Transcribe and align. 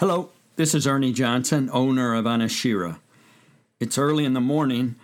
Hello, 0.00 0.30
this 0.56 0.74
is 0.74 0.86
Ernie 0.86 1.12
Johnson, 1.12 1.68
owner 1.74 2.14
of 2.14 2.24
Anashira. 2.24 3.00
It's 3.78 3.98
early 3.98 4.24
in 4.24 4.32
the 4.32 4.40
morning, 4.40 4.94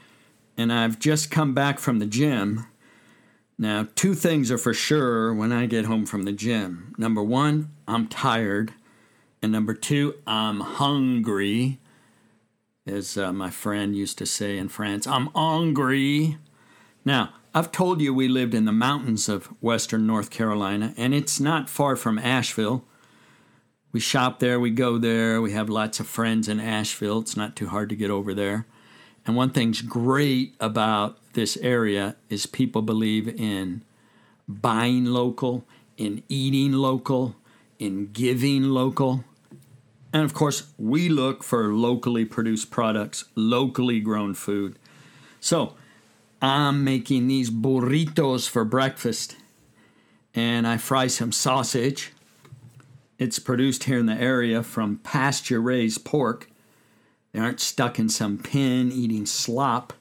and 0.57 0.73
I've 0.73 0.99
just 0.99 1.31
come 1.31 1.53
back 1.53 1.79
from 1.79 1.99
the 1.99 2.07
gym. 2.07 2.65
Now, 3.59 3.89
two 3.95 4.15
things 4.15 4.51
are 4.51 4.57
for 4.57 4.73
sure 4.73 5.35
when 5.35 5.53
I 5.53 5.67
get 5.67 5.85
home 5.85 6.07
from 6.07 6.23
the 6.23 6.33
gym. 6.33 6.95
Number 6.97 7.23
one, 7.23 7.73
I'm 7.87 8.09
tired. 8.09 8.73
And 9.43 9.53
number 9.53 9.75
two, 9.75 10.15
I'm 10.27 10.61
hungry. 10.61 11.79
As 12.87 13.19
uh, 13.19 13.35
my 13.35 13.51
friend 13.51 13.95
used 13.95 14.17
to 14.17 14.25
say 14.25 14.57
in 14.57 14.71
France, 14.71 15.07
I'm 15.07 15.27
hungry. 15.35 16.39
Now, 17.05 17.35
I've 17.55 17.71
told 17.71 18.01
you 18.01 18.15
we 18.15 18.29
lived 18.29 18.55
in 18.55 18.65
the 18.65 18.73
mountains 18.73 19.29
of 19.29 19.49
western 19.61 20.07
North 20.07 20.31
Carolina, 20.31 20.95
and 20.97 21.13
it's 21.15 21.39
not 21.39 21.69
far 21.69 21.97
from 21.97 22.19
Asheville 22.19 22.87
we 23.97 24.01
shop 24.01 24.41
there, 24.41 24.61
we 24.61 24.69
go 24.69 24.99
there, 24.99 25.41
we 25.41 25.53
have 25.53 25.71
lots 25.71 26.01
of 26.01 26.07
friends 26.07 26.49
in 26.49 26.61
Asheville. 26.61 27.21
It's 27.21 27.35
not 27.35 27.57
too 27.57 27.69
hard 27.69 27.89
to 27.89 27.97
get 27.97 28.11
over 28.11 28.35
there. 28.35 28.67
And 29.25 29.35
one 29.35 29.49
thing's 29.49 29.81
great 29.81 30.55
about 30.61 31.17
this 31.33 31.57
area 31.63 32.17
is 32.29 32.45
people 32.45 32.83
believe 32.83 33.27
in 33.27 33.81
buying 34.47 35.07
local, 35.07 35.65
in 35.97 36.23
eating 36.29 36.73
local, 36.73 37.37
in 37.79 38.13
giving 38.13 38.65
local. 38.65 39.25
And 40.13 40.25
of 40.25 40.35
course, 40.35 40.65
we 40.77 41.09
look 41.09 41.43
for 41.43 41.73
locally 41.73 42.27
produced 42.27 42.71
products, 42.71 43.25
locally 43.35 44.01
grown 44.01 44.35
food. 44.35 44.79
So, 45.41 45.73
I'm 46.43 46.85
making 46.85 47.29
these 47.29 47.51
burritos 47.51 48.47
for 48.47 48.67
breakfast. 48.67 49.37
And 50.35 50.67
I 50.67 50.77
fry 50.77 51.07
some 51.07 51.33
sausage 51.33 52.13
it's 53.19 53.39
produced 53.39 53.85
here 53.85 53.99
in 53.99 54.07
the 54.07 54.21
area 54.21 54.63
from 54.63 54.99
pasture 54.99 55.61
raised 55.61 56.05
pork. 56.05 56.51
They 57.33 57.41
aren't 57.41 57.61
stuck 57.61 57.99
in 57.99 58.09
some 58.09 58.39
pen 58.39 58.91
eating 58.93 59.27
slop. 59.27 59.93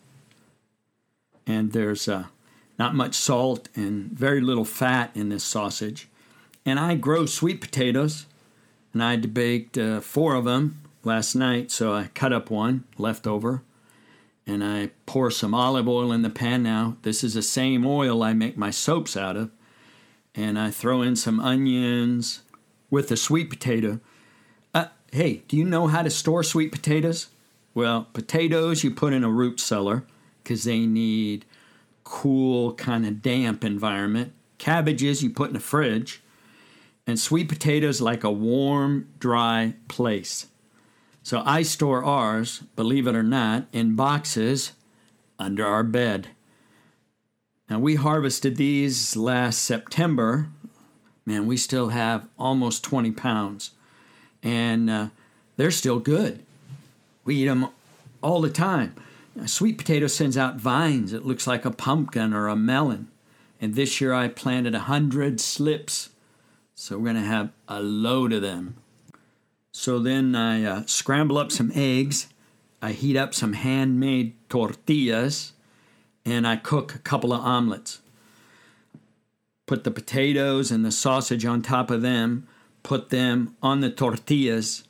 And 1.47 1.71
there's 1.71 2.07
uh, 2.07 2.25
not 2.79 2.95
much 2.95 3.15
salt 3.15 3.69
and 3.75 4.11
very 4.11 4.41
little 4.41 4.65
fat 4.65 5.11
in 5.15 5.29
this 5.29 5.43
sausage. 5.43 6.07
And 6.65 6.79
I 6.79 6.95
grow 6.95 7.25
sweet 7.25 7.61
potatoes, 7.61 8.25
and 8.91 9.03
I 9.03 9.17
baked 9.17 9.77
uh, 9.77 10.01
four 10.01 10.33
of 10.33 10.45
them 10.45 10.81
last 11.03 11.35
night, 11.35 11.69
so 11.69 11.93
I 11.93 12.09
cut 12.15 12.33
up 12.33 12.49
one 12.49 12.85
left 12.97 13.27
over. 13.27 13.61
And 14.47 14.63
I 14.63 14.91
pour 15.05 15.31
some 15.31 15.53
olive 15.53 15.87
oil 15.87 16.11
in 16.11 16.21
the 16.21 16.29
pan 16.29 16.63
now. 16.63 16.97
This 17.03 17.23
is 17.23 17.33
the 17.33 17.41
same 17.41 17.85
oil 17.85 18.23
I 18.23 18.33
make 18.33 18.57
my 18.57 18.71
soaps 18.71 19.15
out 19.15 19.35
of. 19.35 19.51
And 20.33 20.59
I 20.59 20.69
throw 20.69 21.01
in 21.01 21.15
some 21.15 21.39
onions, 21.39 22.41
with 22.89 23.09
the 23.09 23.17
sweet 23.17 23.49
potato. 23.49 23.99
Uh, 24.73 24.87
hey, 25.11 25.43
do 25.47 25.57
you 25.57 25.65
know 25.65 25.87
how 25.87 26.01
to 26.01 26.09
store 26.09 26.43
sweet 26.43 26.71
potatoes? 26.71 27.27
Well, 27.73 28.07
potatoes 28.13 28.83
you 28.83 28.91
put 28.91 29.13
in 29.13 29.23
a 29.23 29.29
root 29.29 29.59
cellar 29.59 30.05
because 30.43 30.63
they 30.63 30.85
need 30.85 31.45
cool, 32.03 32.73
kind 32.73 33.05
of 33.05 33.21
damp 33.21 33.63
environment. 33.63 34.33
Cabbages 34.57 35.21
you 35.21 35.29
put 35.29 35.49
in 35.49 35.55
a 35.55 35.59
fridge. 35.59 36.21
And 37.07 37.19
sweet 37.19 37.49
potatoes 37.49 38.01
like 38.01 38.23
a 38.23 38.31
warm, 38.31 39.09
dry 39.19 39.75
place. 39.87 40.47
So 41.21 41.41
I 41.45 41.63
store 41.63 42.03
ours, 42.03 42.63
believe 42.75 43.07
it 43.07 43.15
or 43.15 43.23
not, 43.23 43.67
in 43.73 43.95
boxes 43.95 44.73
under 45.37 45.65
our 45.65 45.83
bed. 45.83 46.29
Now 47.69 47.79
we 47.79 47.95
harvested 47.95 48.57
these 48.57 49.15
last 49.15 49.63
September 49.63 50.49
man, 51.25 51.47
we 51.47 51.57
still 51.57 51.89
have 51.89 52.27
almost 52.37 52.83
20 52.83 53.11
pounds. 53.11 53.71
And 54.43 54.89
uh, 54.89 55.07
they're 55.57 55.71
still 55.71 55.99
good. 55.99 56.43
We 57.23 57.35
eat 57.37 57.45
them 57.47 57.69
all 58.21 58.41
the 58.41 58.49
time. 58.49 58.95
A 59.39 59.47
sweet 59.47 59.77
potato 59.77 60.07
sends 60.07 60.37
out 60.37 60.57
vines. 60.57 61.11
It 61.11 61.25
looks 61.25 61.47
like 61.47 61.65
a 61.65 61.71
pumpkin 61.71 62.33
or 62.33 62.47
a 62.47 62.55
melon. 62.55 63.09
And 63.59 63.75
this 63.75 63.99
year 63.99 64.13
I 64.13 64.27
planted 64.27 64.75
a 64.75 64.79
hundred 64.79 65.41
slips. 65.41 66.09
So 66.75 66.97
we're 66.97 67.05
going 67.05 67.15
to 67.15 67.21
have 67.21 67.51
a 67.67 67.81
load 67.81 68.31
of 68.31 68.41
them. 68.41 68.77
So 69.71 69.99
then 69.99 70.35
I 70.35 70.63
uh, 70.63 70.83
scramble 70.85 71.37
up 71.37 71.51
some 71.51 71.71
eggs. 71.73 72.27
I 72.81 72.91
heat 72.91 73.17
up 73.17 73.33
some 73.33 73.53
handmade 73.53 74.35
tortillas. 74.47 75.53
And 76.23 76.47
I 76.47 76.55
cook 76.55 76.95
a 76.95 76.99
couple 76.99 77.33
of 77.33 77.41
omelets 77.41 77.99
put 79.65 79.83
the 79.83 79.91
potatoes 79.91 80.71
and 80.71 80.85
the 80.85 80.91
sausage 80.91 81.45
on 81.45 81.61
top 81.61 81.89
of 81.89 82.01
them, 82.01 82.47
put 82.83 83.09
them 83.09 83.55
on 83.61 83.79
the 83.79 83.89
tortillas, 83.89 84.83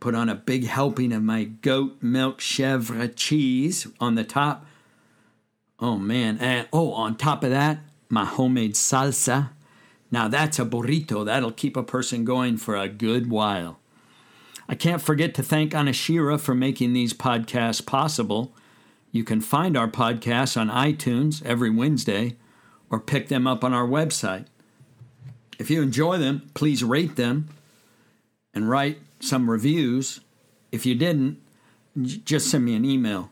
put 0.00 0.14
on 0.14 0.28
a 0.28 0.34
big 0.34 0.66
helping 0.66 1.12
of 1.12 1.22
my 1.22 1.44
goat 1.44 1.96
milk 2.00 2.40
chèvre 2.40 3.12
cheese 3.14 3.86
on 4.00 4.14
the 4.14 4.24
top. 4.24 4.66
Oh 5.78 5.98
man, 5.98 6.38
and 6.38 6.68
oh, 6.72 6.92
on 6.92 7.16
top 7.16 7.44
of 7.44 7.50
that, 7.50 7.78
my 8.08 8.24
homemade 8.24 8.74
salsa. 8.74 9.50
Now 10.10 10.28
that's 10.28 10.58
a 10.58 10.64
burrito. 10.64 11.24
That'll 11.24 11.52
keep 11.52 11.76
a 11.76 11.82
person 11.82 12.24
going 12.24 12.56
for 12.56 12.76
a 12.76 12.88
good 12.88 13.30
while. 13.30 13.78
I 14.68 14.74
can't 14.74 15.02
forget 15.02 15.34
to 15.34 15.42
thank 15.42 15.72
Anashira 15.72 16.40
for 16.40 16.54
making 16.54 16.92
these 16.92 17.14
podcasts 17.14 17.84
possible. 17.84 18.54
You 19.10 19.24
can 19.24 19.40
find 19.40 19.76
our 19.76 19.88
podcasts 19.88 20.58
on 20.58 20.70
iTunes 20.70 21.44
every 21.44 21.70
Wednesday 21.70 22.36
or 22.92 23.00
pick 23.00 23.26
them 23.28 23.46
up 23.46 23.64
on 23.64 23.72
our 23.72 23.86
website. 23.86 24.44
If 25.58 25.70
you 25.70 25.82
enjoy 25.82 26.18
them, 26.18 26.50
please 26.54 26.84
rate 26.84 27.16
them 27.16 27.48
and 28.54 28.68
write 28.68 28.98
some 29.18 29.50
reviews. 29.50 30.20
If 30.70 30.84
you 30.84 30.94
didn't, 30.94 31.40
just 32.00 32.50
send 32.50 32.64
me 32.64 32.74
an 32.74 32.84
email. 32.84 33.30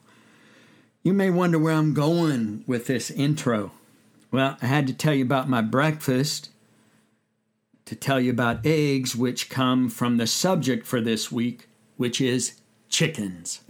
You 1.03 1.13
may 1.13 1.31
wonder 1.31 1.59
where 1.59 1.75
I'm 1.75 1.95
going 1.95 2.65
with 2.67 2.87
this 2.87 3.11
intro. 3.11 3.73
Well, 4.31 4.57
I 4.63 4.67
had 4.67 4.87
to 4.87 4.93
tell 4.93 5.15
you 5.15 5.25
about 5.25 5.49
my 5.49 5.61
breakfast, 5.61 6.51
to 7.85 7.95
tell 7.95 8.21
you 8.21 8.31
about 8.31 8.65
eggs, 8.65 9.17
which 9.17 9.51
come 9.51 9.89
from 9.89 10.17
the 10.17 10.27
subject 10.27 10.87
for 10.87 11.01
this 11.01 11.31
week, 11.33 11.69
which 11.97 12.21
is 12.21 12.61
chickens. 12.89 13.61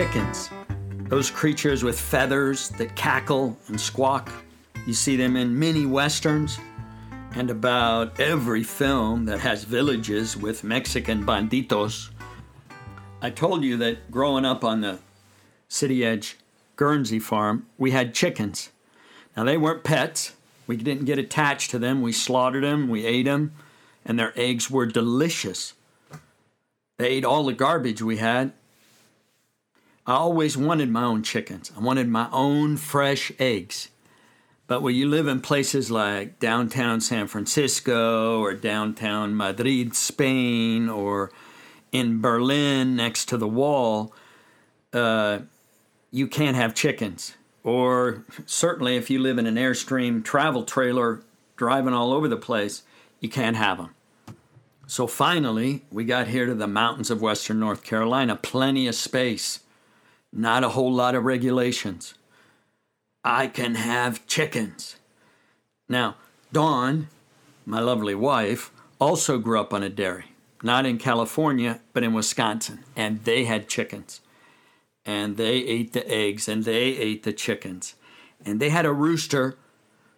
Chickens, 0.00 0.48
those 1.10 1.30
creatures 1.30 1.84
with 1.84 2.00
feathers 2.00 2.70
that 2.70 2.96
cackle 2.96 3.54
and 3.68 3.78
squawk. 3.78 4.32
You 4.86 4.94
see 4.94 5.14
them 5.14 5.36
in 5.36 5.58
many 5.58 5.84
westerns 5.84 6.58
and 7.34 7.50
about 7.50 8.18
every 8.18 8.62
film 8.62 9.26
that 9.26 9.40
has 9.40 9.64
villages 9.64 10.38
with 10.38 10.64
Mexican 10.64 11.26
banditos. 11.26 12.08
I 13.20 13.28
told 13.28 13.62
you 13.62 13.76
that 13.76 14.10
growing 14.10 14.46
up 14.46 14.64
on 14.64 14.80
the 14.80 15.00
city 15.68 16.02
edge 16.02 16.38
Guernsey 16.76 17.18
farm, 17.18 17.66
we 17.76 17.90
had 17.90 18.14
chickens. 18.14 18.70
Now, 19.36 19.44
they 19.44 19.58
weren't 19.58 19.84
pets. 19.84 20.34
We 20.66 20.78
didn't 20.78 21.04
get 21.04 21.18
attached 21.18 21.70
to 21.72 21.78
them. 21.78 22.00
We 22.00 22.12
slaughtered 22.12 22.64
them, 22.64 22.88
we 22.88 23.04
ate 23.04 23.26
them, 23.26 23.52
and 24.06 24.18
their 24.18 24.32
eggs 24.34 24.70
were 24.70 24.86
delicious. 24.86 25.74
They 26.96 27.08
ate 27.08 27.24
all 27.26 27.44
the 27.44 27.52
garbage 27.52 28.00
we 28.00 28.16
had, 28.16 28.54
I 30.10 30.14
always 30.14 30.56
wanted 30.56 30.90
my 30.90 31.04
own 31.04 31.22
chickens. 31.22 31.70
I 31.76 31.78
wanted 31.78 32.08
my 32.08 32.28
own 32.32 32.78
fresh 32.78 33.30
eggs. 33.38 33.90
But 34.66 34.82
when 34.82 34.96
you 34.96 35.06
live 35.08 35.28
in 35.28 35.40
places 35.40 35.88
like 35.88 36.40
downtown 36.40 37.00
San 37.00 37.28
Francisco 37.28 38.40
or 38.40 38.54
downtown 38.54 39.36
Madrid, 39.36 39.94
Spain, 39.94 40.88
or 40.88 41.30
in 41.92 42.20
Berlin 42.20 42.96
next 42.96 43.26
to 43.26 43.36
the 43.36 43.46
wall, 43.46 44.12
uh, 44.92 45.42
you 46.10 46.26
can't 46.26 46.56
have 46.56 46.74
chickens. 46.74 47.36
Or 47.62 48.24
certainly 48.46 48.96
if 48.96 49.10
you 49.10 49.20
live 49.20 49.38
in 49.38 49.46
an 49.46 49.54
Airstream 49.54 50.24
travel 50.24 50.64
trailer 50.64 51.22
driving 51.56 51.94
all 51.94 52.12
over 52.12 52.26
the 52.26 52.36
place, 52.36 52.82
you 53.20 53.28
can't 53.28 53.56
have 53.56 53.78
them. 53.78 53.94
So 54.88 55.06
finally, 55.06 55.84
we 55.92 56.04
got 56.04 56.26
here 56.26 56.46
to 56.46 56.54
the 56.56 56.66
mountains 56.66 57.12
of 57.12 57.22
western 57.22 57.60
North 57.60 57.84
Carolina, 57.84 58.34
plenty 58.34 58.88
of 58.88 58.96
space 58.96 59.60
not 60.32 60.64
a 60.64 60.70
whole 60.70 60.92
lot 60.92 61.14
of 61.14 61.24
regulations. 61.24 62.14
I 63.24 63.48
can 63.48 63.74
have 63.74 64.26
chickens. 64.26 64.96
Now, 65.88 66.16
Dawn, 66.52 67.08
my 67.66 67.80
lovely 67.80 68.14
wife, 68.14 68.70
also 68.98 69.38
grew 69.38 69.60
up 69.60 69.74
on 69.74 69.82
a 69.82 69.88
dairy, 69.88 70.32
not 70.62 70.86
in 70.86 70.98
California, 70.98 71.80
but 71.92 72.02
in 72.02 72.12
Wisconsin, 72.12 72.84
and 72.96 73.24
they 73.24 73.44
had 73.44 73.68
chickens. 73.68 74.20
And 75.04 75.36
they 75.36 75.56
ate 75.56 75.92
the 75.92 76.08
eggs 76.08 76.48
and 76.48 76.64
they 76.64 76.96
ate 76.96 77.22
the 77.22 77.32
chickens. 77.32 77.94
And 78.44 78.60
they 78.60 78.68
had 78.68 78.86
a 78.86 78.92
rooster 78.92 79.56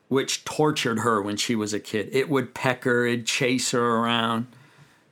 which 0.09 0.45
tortured 0.45 0.99
her 1.01 1.23
when 1.23 1.37
she 1.37 1.55
was 1.55 1.73
a 1.73 1.81
kid. 1.81 2.09
It 2.13 2.29
would 2.29 2.55
peck 2.55 2.85
her, 2.85 3.07
it'd 3.07 3.27
chase 3.27 3.71
her 3.71 3.97
around. 3.97 4.47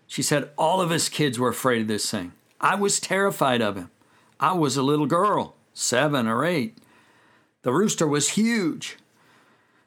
She 0.06 0.22
said 0.22 0.50
all 0.58 0.80
of 0.80 0.90
us 0.90 1.08
kids 1.08 1.38
were 1.38 1.48
afraid 1.48 1.82
of 1.82 1.88
this 1.88 2.10
thing. 2.10 2.32
I 2.60 2.74
was 2.74 3.00
terrified 3.00 3.62
of 3.62 3.76
him. 3.76 3.90
I 4.40 4.54
was 4.54 4.78
a 4.78 4.82
little 4.82 5.06
girl, 5.06 5.54
seven 5.74 6.26
or 6.26 6.46
eight. 6.46 6.78
The 7.62 7.72
rooster 7.72 8.06
was 8.06 8.30
huge. 8.30 8.96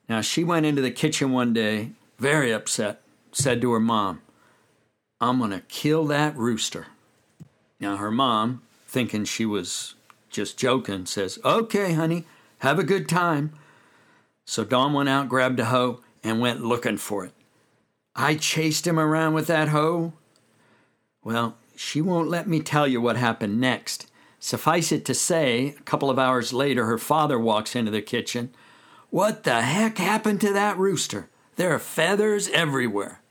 Now, 0.08 0.22
she 0.22 0.44
went 0.44 0.68
into 0.68 0.82
the 0.82 0.92
kitchen 0.92 1.32
one 1.32 1.54
day, 1.54 1.90
very 2.20 2.54
upset, 2.54 3.02
said 3.32 3.62
to 3.62 3.72
her 3.72 3.80
mom, 3.80 4.22
I'm 5.20 5.40
going 5.40 5.52
to 5.52 5.62
kill 5.62 6.06
that 6.06 6.38
rooster. 6.38 6.88
Now, 7.80 7.98
her 7.98 8.12
mom, 8.12 8.62
thinking 8.86 9.26
she 9.26 9.46
was 9.46 9.96
just 10.30 10.58
joking, 10.58 11.08
says, 11.08 11.40
Okay, 11.44 11.94
honey, 11.94 12.26
have 12.60 12.78
a 12.78 12.84
good 12.84 13.10
time. 13.10 13.54
So 14.46 14.64
Dawn 14.64 14.94
went 14.94 15.10
out, 15.10 15.30
grabbed 15.30 15.60
a 15.60 15.66
hoe, 15.66 16.02
and 16.24 16.40
went 16.40 16.64
looking 16.64 16.98
for 16.98 17.26
it. 17.26 17.32
I 18.16 18.36
chased 18.36 18.86
him 18.86 19.00
around 19.00 19.34
with 19.34 19.48
that 19.48 19.70
hoe. 19.70 20.14
Well, 21.24 21.56
she 21.76 22.02
won't 22.02 22.30
let 22.30 22.48
me 22.48 22.60
tell 22.60 22.88
you 22.88 23.02
what 23.02 23.16
happened 23.16 23.60
next. 23.60 24.08
Suffice 24.44 24.92
it 24.92 25.06
to 25.06 25.14
say, 25.14 25.68
a 25.80 25.84
couple 25.84 26.10
of 26.10 26.20
hours 26.20 26.52
later, 26.52 26.84
her 26.84 26.98
father 26.98 27.40
walks 27.40 27.78
into 27.78 27.92
the 27.92 28.02
kitchen. 28.02 28.54
What 29.10 29.46
the 29.46 29.62
heck 29.62 29.98
happened 29.98 30.42
to 30.42 30.52
that 30.52 30.78
rooster? 30.78 31.30
There 31.56 31.74
are 31.74 31.80
feathers 31.80 32.50
everywhere. 32.50 33.22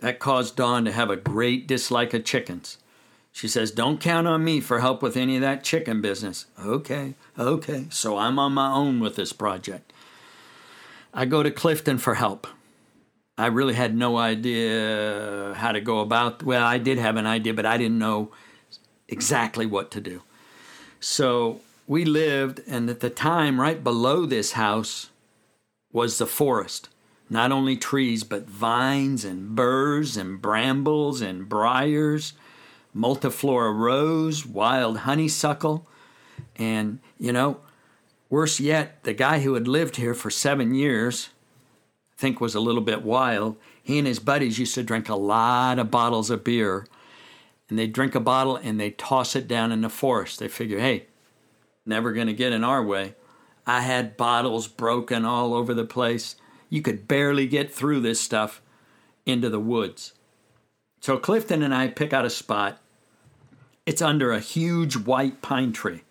That 0.00 0.18
caused 0.18 0.56
Dawn 0.56 0.84
to 0.84 0.92
have 0.92 1.08
a 1.08 1.16
great 1.16 1.66
dislike 1.66 2.12
of 2.12 2.26
chickens. 2.26 2.76
She 3.32 3.48
says, 3.48 3.70
Don't 3.70 3.98
count 3.98 4.26
on 4.26 4.44
me 4.44 4.60
for 4.60 4.80
help 4.80 5.00
with 5.00 5.16
any 5.16 5.36
of 5.36 5.40
that 5.40 5.64
chicken 5.64 6.02
business. 6.02 6.44
Okay, 6.62 7.14
okay, 7.38 7.86
so 7.88 8.18
I'm 8.18 8.38
on 8.38 8.52
my 8.52 8.70
own 8.70 9.00
with 9.00 9.16
this 9.16 9.32
project. 9.32 9.94
I 11.14 11.24
go 11.24 11.42
to 11.42 11.50
Clifton 11.50 11.96
for 11.96 12.16
help. 12.16 12.46
I 13.38 13.46
really 13.46 13.74
had 13.74 13.96
no 13.96 14.18
idea 14.18 15.54
how 15.56 15.72
to 15.72 15.80
go 15.80 16.00
about. 16.00 16.42
Well, 16.42 16.66
I 16.66 16.76
did 16.76 16.98
have 16.98 17.16
an 17.16 17.26
idea, 17.26 17.54
but 17.54 17.64
I 17.64 17.78
didn't 17.78 17.98
know 17.98 18.32
exactly 19.08 19.66
what 19.66 19.90
to 19.92 20.00
do. 20.00 20.22
So 21.00 21.60
we 21.86 22.04
lived, 22.04 22.60
and 22.66 22.90
at 22.90 23.00
the 23.00 23.10
time, 23.10 23.60
right 23.60 23.82
below 23.82 24.26
this 24.26 24.52
house 24.52 25.10
was 25.92 26.18
the 26.18 26.26
forest. 26.26 26.88
Not 27.30 27.52
only 27.52 27.76
trees, 27.76 28.24
but 28.24 28.48
vines 28.48 29.24
and 29.24 29.54
burrs 29.54 30.16
and 30.16 30.40
brambles 30.40 31.20
and 31.20 31.48
briars, 31.48 32.32
multiflora 32.96 33.74
rose, 33.74 34.46
wild 34.46 34.98
honeysuckle. 34.98 35.86
And, 36.56 37.00
you 37.18 37.32
know, 37.32 37.60
worse 38.30 38.60
yet, 38.60 39.02
the 39.04 39.14
guy 39.14 39.40
who 39.40 39.54
had 39.54 39.68
lived 39.68 39.96
here 39.96 40.14
for 40.14 40.30
seven 40.30 40.74
years, 40.74 41.28
I 42.16 42.20
think 42.20 42.40
was 42.40 42.54
a 42.54 42.60
little 42.60 42.80
bit 42.80 43.02
wild, 43.02 43.56
he 43.82 43.98
and 43.98 44.06
his 44.06 44.18
buddies 44.18 44.58
used 44.58 44.74
to 44.74 44.82
drink 44.82 45.08
a 45.08 45.14
lot 45.14 45.78
of 45.78 45.90
bottles 45.90 46.30
of 46.30 46.44
beer 46.44 46.86
and 47.68 47.78
they 47.78 47.86
drink 47.86 48.14
a 48.14 48.20
bottle 48.20 48.56
and 48.56 48.80
they 48.80 48.90
toss 48.90 49.36
it 49.36 49.48
down 49.48 49.72
in 49.72 49.82
the 49.82 49.88
forest. 49.88 50.38
They 50.38 50.48
figure, 50.48 50.78
hey, 50.78 51.06
never 51.84 52.12
going 52.12 52.26
to 52.26 52.32
get 52.32 52.52
in 52.52 52.64
our 52.64 52.82
way. 52.82 53.14
I 53.66 53.82
had 53.82 54.16
bottles 54.16 54.66
broken 54.66 55.24
all 55.24 55.52
over 55.52 55.74
the 55.74 55.84
place. 55.84 56.36
You 56.70 56.80
could 56.82 57.06
barely 57.06 57.46
get 57.46 57.72
through 57.72 58.00
this 58.00 58.20
stuff 58.20 58.62
into 59.26 59.50
the 59.50 59.60
woods. 59.60 60.14
So 61.00 61.18
Clifton 61.18 61.62
and 61.62 61.74
I 61.74 61.88
pick 61.88 62.12
out 62.12 62.24
a 62.24 62.30
spot. 62.30 62.80
It's 63.84 64.02
under 64.02 64.32
a 64.32 64.40
huge 64.40 64.96
white 64.96 65.42
pine 65.42 65.72
tree, 65.72 66.02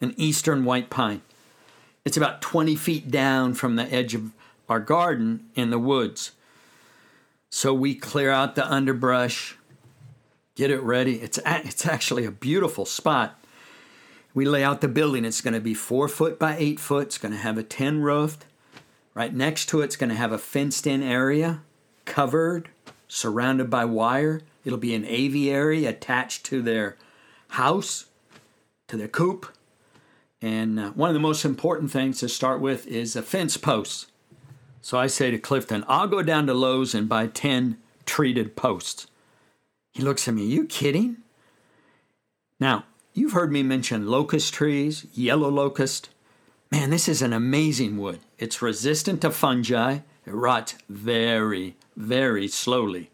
an 0.00 0.14
eastern 0.16 0.64
white 0.64 0.90
pine. 0.90 1.22
It's 2.04 2.16
about 2.16 2.40
20 2.42 2.76
feet 2.76 3.10
down 3.10 3.54
from 3.54 3.76
the 3.76 3.92
edge 3.92 4.14
of 4.14 4.32
our 4.68 4.80
garden 4.80 5.46
in 5.54 5.70
the 5.70 5.78
woods. 5.78 6.32
So 7.50 7.72
we 7.74 7.94
clear 7.94 8.30
out 8.30 8.54
the 8.54 8.70
underbrush, 8.70 9.56
get 10.56 10.70
it 10.70 10.82
ready. 10.82 11.20
It's, 11.20 11.38
it's 11.46 11.86
actually 11.86 12.24
a 12.24 12.32
beautiful 12.32 12.84
spot. 12.84 13.38
We 14.34 14.44
lay 14.44 14.64
out 14.64 14.80
the 14.80 14.88
building. 14.88 15.24
It's 15.24 15.40
going 15.40 15.54
to 15.54 15.60
be 15.60 15.74
four 15.74 16.08
foot 16.08 16.38
by 16.38 16.56
eight 16.58 16.80
foot. 16.80 17.06
It's 17.06 17.18
going 17.18 17.32
to 17.32 17.38
have 17.38 17.56
a 17.56 17.62
tin 17.62 18.02
roof. 18.02 18.38
Right 19.14 19.32
next 19.32 19.66
to 19.70 19.80
it, 19.80 19.84
it's 19.84 19.96
going 19.96 20.10
to 20.10 20.16
have 20.16 20.32
a 20.32 20.38
fenced 20.38 20.86
in 20.86 21.02
area, 21.02 21.62
covered, 22.04 22.68
surrounded 23.08 23.70
by 23.70 23.84
wire. 23.84 24.42
It'll 24.64 24.78
be 24.78 24.94
an 24.94 25.06
aviary 25.06 25.86
attached 25.86 26.44
to 26.46 26.60
their 26.60 26.96
house, 27.50 28.06
to 28.88 28.96
their 28.96 29.08
coop. 29.08 29.46
And 30.42 30.78
uh, 30.78 30.90
one 30.90 31.08
of 31.08 31.14
the 31.14 31.20
most 31.20 31.44
important 31.44 31.90
things 31.90 32.20
to 32.20 32.28
start 32.28 32.60
with 32.60 32.86
is 32.86 33.16
a 33.16 33.22
fence 33.22 33.56
post. 33.56 34.10
So 34.82 34.98
I 34.98 35.06
say 35.06 35.30
to 35.30 35.38
Clifton, 35.38 35.84
I'll 35.88 36.08
go 36.08 36.22
down 36.22 36.46
to 36.46 36.54
Lowe's 36.54 36.94
and 36.94 37.08
buy 37.08 37.26
10 37.26 37.78
treated 38.04 38.54
posts. 38.54 39.06
He 39.96 40.02
looks 40.02 40.28
at 40.28 40.34
me, 40.34 40.42
Are 40.42 40.44
you 40.44 40.66
kidding? 40.66 41.16
Now, 42.60 42.84
you've 43.14 43.32
heard 43.32 43.50
me 43.50 43.62
mention 43.62 44.06
locust 44.06 44.52
trees, 44.52 45.06
yellow 45.14 45.48
locust. 45.48 46.10
Man, 46.70 46.90
this 46.90 47.08
is 47.08 47.22
an 47.22 47.32
amazing 47.32 47.96
wood. 47.96 48.20
It's 48.38 48.60
resistant 48.60 49.22
to 49.22 49.30
fungi, 49.30 50.00
it 50.26 50.34
rots 50.34 50.74
very, 50.90 51.76
very 51.96 52.46
slowly. 52.46 53.10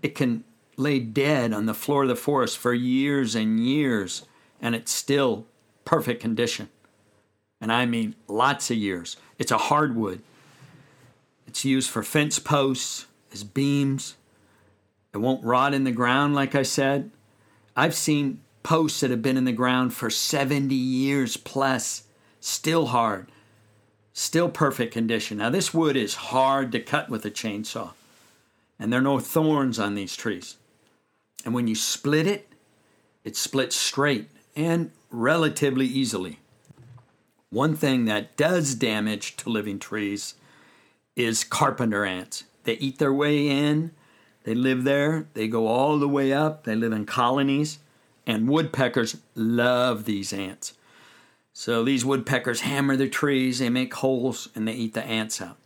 It 0.00 0.14
can 0.14 0.44
lay 0.76 1.00
dead 1.00 1.52
on 1.52 1.66
the 1.66 1.74
floor 1.74 2.04
of 2.04 2.08
the 2.08 2.14
forest 2.14 2.56
for 2.56 2.72
years 2.72 3.34
and 3.34 3.58
years, 3.58 4.24
and 4.60 4.76
it's 4.76 4.92
still 4.92 5.46
perfect 5.84 6.20
condition. 6.20 6.68
And 7.60 7.72
I 7.72 7.84
mean 7.84 8.14
lots 8.28 8.70
of 8.70 8.76
years. 8.76 9.16
It's 9.40 9.50
a 9.50 9.58
hardwood. 9.58 10.22
It's 11.48 11.64
used 11.64 11.90
for 11.90 12.04
fence 12.04 12.38
posts, 12.38 13.06
as 13.32 13.42
beams, 13.42 14.14
it 15.12 15.18
won't 15.18 15.44
rot 15.44 15.74
in 15.74 15.84
the 15.84 15.92
ground, 15.92 16.34
like 16.34 16.54
I 16.54 16.62
said. 16.62 17.10
I've 17.76 17.94
seen 17.94 18.40
posts 18.62 19.00
that 19.00 19.10
have 19.10 19.22
been 19.22 19.36
in 19.36 19.44
the 19.44 19.52
ground 19.52 19.92
for 19.94 20.10
70 20.10 20.74
years 20.74 21.36
plus, 21.36 22.04
still 22.40 22.86
hard, 22.86 23.30
still 24.12 24.48
perfect 24.48 24.92
condition. 24.92 25.38
Now, 25.38 25.50
this 25.50 25.74
wood 25.74 25.96
is 25.96 26.14
hard 26.14 26.72
to 26.72 26.80
cut 26.80 27.08
with 27.08 27.24
a 27.24 27.30
chainsaw, 27.30 27.92
and 28.78 28.92
there 28.92 29.00
are 29.00 29.02
no 29.02 29.18
thorns 29.18 29.78
on 29.78 29.94
these 29.94 30.16
trees. 30.16 30.56
And 31.44 31.54
when 31.54 31.66
you 31.66 31.74
split 31.74 32.26
it, 32.26 32.48
it 33.24 33.36
splits 33.36 33.76
straight 33.76 34.28
and 34.56 34.90
relatively 35.10 35.86
easily. 35.86 36.38
One 37.50 37.76
thing 37.76 38.06
that 38.06 38.36
does 38.36 38.74
damage 38.74 39.36
to 39.38 39.50
living 39.50 39.78
trees 39.78 40.34
is 41.16 41.44
carpenter 41.44 42.04
ants. 42.04 42.44
They 42.64 42.74
eat 42.74 42.98
their 42.98 43.12
way 43.12 43.48
in 43.48 43.90
they 44.44 44.54
live 44.54 44.84
there, 44.84 45.26
they 45.34 45.48
go 45.48 45.66
all 45.66 45.98
the 45.98 46.08
way 46.08 46.32
up, 46.32 46.64
they 46.64 46.74
live 46.74 46.92
in 46.92 47.06
colonies, 47.06 47.78
and 48.26 48.48
woodpeckers 48.48 49.16
love 49.34 50.04
these 50.04 50.32
ants. 50.32 50.74
So 51.52 51.84
these 51.84 52.04
woodpeckers 52.04 52.62
hammer 52.62 52.96
the 52.96 53.08
trees, 53.08 53.58
they 53.58 53.68
make 53.68 53.94
holes, 53.94 54.48
and 54.54 54.66
they 54.66 54.72
eat 54.72 54.94
the 54.94 55.04
ants 55.04 55.40
out. 55.40 55.58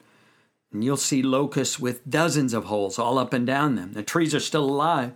And 0.73 0.83
you'll 0.85 0.97
see 0.97 1.23
locusts 1.23 1.79
with 1.79 2.09
dozens 2.09 2.53
of 2.53 2.65
holes 2.65 2.99
all 2.99 3.19
up 3.19 3.33
and 3.33 3.47
down 3.47 3.77
them. 3.77 3.93
The 3.93 4.03
trees 4.03 4.35
are 4.35 4.41
still 4.41 4.65
alive, 4.65 5.13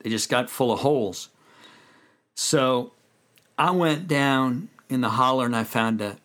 they 0.00 0.10
just 0.10 0.28
got 0.28 0.50
full 0.50 0.72
of 0.72 0.80
holes. 0.80 1.28
So 2.34 2.92
I 3.56 3.70
went 3.70 4.08
down 4.08 4.68
in 4.88 5.00
the 5.00 5.10
holler 5.10 5.46
and 5.46 5.56
I 5.56 5.64
found 5.64 6.00
a 6.00 6.18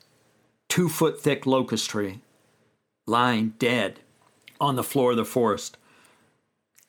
two 0.68 0.90
foot 0.90 1.22
thick 1.22 1.46
locust 1.46 1.90
tree 1.90 2.20
lying 3.06 3.54
dead 3.60 4.00
on 4.60 4.76
the 4.76 4.84
floor 4.84 5.12
of 5.12 5.18
the 5.18 5.26
forest. 5.26 5.78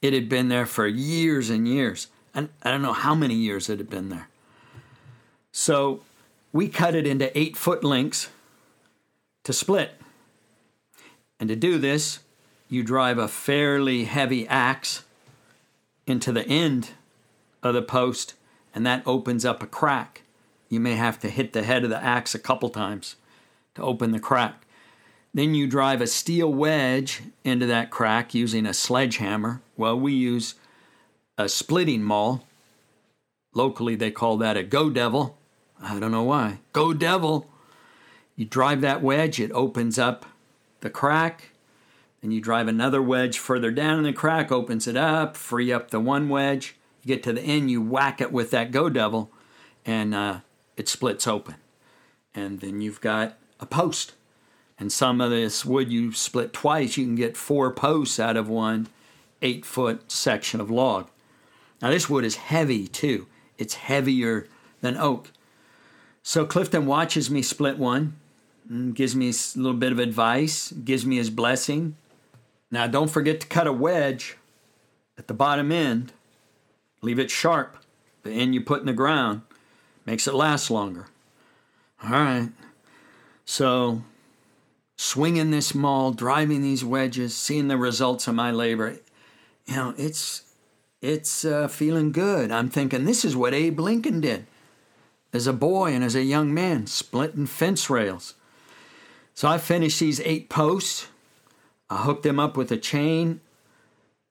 It 0.01 0.13
had 0.13 0.29
been 0.29 0.49
there 0.49 0.67
for 0.67 0.87
years 0.87 1.51
and 1.51 1.67
years. 1.67 2.09
And 2.35 2.51
I 2.63 2.71
don't 2.71 2.83
know 2.83 2.93
how 2.93 3.15
many 3.15 3.35
years 3.35 3.69
it 3.69 3.79
had 3.79 3.91
been 3.91 4.11
there. 4.11 4.29
So 5.51 6.03
we 6.53 6.69
cut 6.69 6.95
it 6.95 7.07
into 7.07 7.37
eight 7.37 7.57
foot 7.57 7.83
lengths 7.83 8.29
to 9.45 9.53
split. 9.53 10.01
And 11.41 11.49
to 11.49 11.57
do 11.57 11.79
this, 11.79 12.21
you 12.69 12.83
drive 12.83 13.19
a 13.19 13.29
fairly 13.29 14.05
heavy 14.05 14.47
axe 14.47 15.05
into 16.07 16.33
the 16.33 16.47
end 16.47 16.91
of 17.63 17.75
the 17.75 17.83
post, 17.83 18.35
and 18.75 18.85
that 18.87 19.03
opens 19.07 19.45
up 19.45 19.63
a 19.63 19.67
crack. 19.67 20.23
You 20.69 20.81
may 20.81 20.95
have 20.95 21.19
to 21.21 21.31
hit 21.31 21.53
the 21.53 21.63
head 21.63 21.85
of 21.85 21.91
the 21.91 22.03
axe 22.03 22.35
a 22.35 22.39
couple 22.39 22.69
times 22.69 23.17
to 23.75 23.83
open 23.83 24.13
the 24.13 24.21
crack. 24.21 24.65
Then 25.35 25.55
you 25.55 25.67
drive 25.67 26.01
a 26.01 26.07
steel 26.07 26.53
wedge 26.53 27.23
into 27.45 27.67
that 27.67 27.91
crack 27.91 28.35
using 28.35 28.67
a 28.67 28.75
sledgehammer. 28.75 29.61
Well, 29.77 29.99
we 29.99 30.13
use 30.13 30.55
a 31.37 31.49
splitting 31.49 32.03
maul. 32.03 32.45
Locally, 33.55 33.95
they 33.95 34.11
call 34.11 34.37
that 34.39 34.57
a 34.57 34.63
go 34.63 34.91
devil. 34.91 35.37
I 35.81 35.99
don't 35.99 36.11
know 36.13 36.25
why. 36.25 36.59
Go 36.73 36.93
devil. 36.93 37.49
You 38.37 38.45
drive 38.45 38.81
that 38.83 39.03
wedge, 39.03 39.41
it 39.41 39.51
opens 39.53 39.99
up 39.99 40.25
the 40.81 40.91
crack. 40.91 41.51
Then 42.21 42.31
you 42.31 42.41
drive 42.41 42.69
another 42.69 43.03
wedge 43.03 43.39
further 43.39 43.71
down 43.71 43.99
in 43.99 44.05
the 44.05 44.13
crack, 44.13 44.51
opens 44.51 44.87
it 44.87 44.97
up, 44.97 45.37
free 45.37 45.73
up 45.73 45.91
the 45.91 46.01
one 46.01 46.29
wedge. 46.29 46.77
You 47.03 47.15
get 47.15 47.23
to 47.25 47.33
the 47.33 47.43
end, 47.43 47.71
you 47.71 47.81
whack 47.81 48.21
it 48.21 48.33
with 48.33 48.51
that 48.51 48.71
go 48.71 48.89
devil, 48.89 49.31
and 49.85 50.15
uh, 50.15 50.41
it 50.77 50.89
splits 50.89 51.27
open. 51.27 51.57
And 52.35 52.61
then 52.61 52.81
you've 52.81 53.01
got 53.01 53.39
a 53.61 53.67
post. 53.67 54.15
And 54.79 54.93
some 54.93 55.21
of 55.21 55.31
this 55.31 55.65
wood 55.65 55.91
you 55.91 56.13
split 56.13 56.53
twice, 56.53 56.97
you 56.97 57.05
can 57.05 57.17
get 57.17 57.37
four 57.37 57.73
posts 57.73 58.21
out 58.21 58.37
of 58.37 58.49
one 58.49 58.89
eight 59.43 59.65
foot 59.65 60.11
section 60.11 60.61
of 60.61 60.71
log. 60.71 61.09
Now, 61.81 61.91
this 61.91 62.09
wood 62.09 62.25
is 62.25 62.37
heavy 62.37 62.89
too, 62.89 63.27
it's 63.57 63.75
heavier 63.75 64.47
than 64.81 64.97
oak. 64.97 65.31
So, 66.23 66.45
Clifton 66.45 66.87
watches 66.87 67.31
me 67.31 67.43
split 67.43 67.79
one, 67.79 68.17
mm, 68.71 68.95
gives 68.95 69.15
me 69.15 69.31
a 69.31 69.59
little 69.59 69.79
bit 69.79 69.93
of 69.93 69.99
advice, 69.99 70.73
gives 70.73 71.07
me 71.07 71.17
his 71.17 71.31
blessing. 71.31 71.97
Now, 72.71 72.87
don't 72.87 73.11
forget 73.11 73.41
to 73.41 73.47
cut 73.47 73.67
a 73.67 73.73
wedge 73.73 74.37
at 75.17 75.27
the 75.27 75.35
bottom 75.35 75.73
end, 75.73 76.13
leave 77.01 77.19
it 77.19 77.31
sharp. 77.31 77.77
The 78.25 78.31
end 78.31 78.55
you 78.55 78.61
put 78.61 78.81
in 78.81 78.87
the 78.87 78.93
ground 78.93 79.43
makes 80.05 80.27
it 80.27 80.35
last 80.35 80.71
longer. 80.71 81.07
All 82.03 82.11
right. 82.11 82.51
So, 83.45 84.03
swinging 84.99 85.53
this 85.53 85.77
maul, 85.77 86.11
driving 86.11 86.61
these 86.61 86.85
wedges, 86.85 87.35
seeing 87.35 87.69
the 87.69 87.79
results 87.79 88.27
of 88.27 88.35
my 88.35 88.51
labor, 88.51 88.99
you 89.65 89.77
know, 89.77 89.95
it's 89.97 90.43
it's 91.01 91.45
uh, 91.45 91.69
feeling 91.69 92.11
good. 92.11 92.51
I'm 92.51 92.69
thinking 92.69 93.05
this 93.05 93.25
is 93.25 93.37
what 93.37 93.55
Abe 93.55 93.79
Lincoln 93.79 94.21
did 94.21 94.47
as 95.33 95.47
a 95.47 95.53
boy 95.53 95.93
and 95.93 96.03
as 96.03 96.17
a 96.17 96.25
young 96.25 96.53
man, 96.53 96.89
splitting 96.89 97.47
fence 97.47 97.89
rails. 97.89 98.35
So 99.35 99.47
I 99.47 99.59
finished 99.59 100.01
these 100.01 100.21
eight 100.21 100.49
posts. 100.51 101.07
I 101.89 101.99
hooked 101.99 102.25
them 102.25 102.41
up 102.41 102.57
with 102.57 102.73
a 102.73 102.77
chain, 102.77 103.41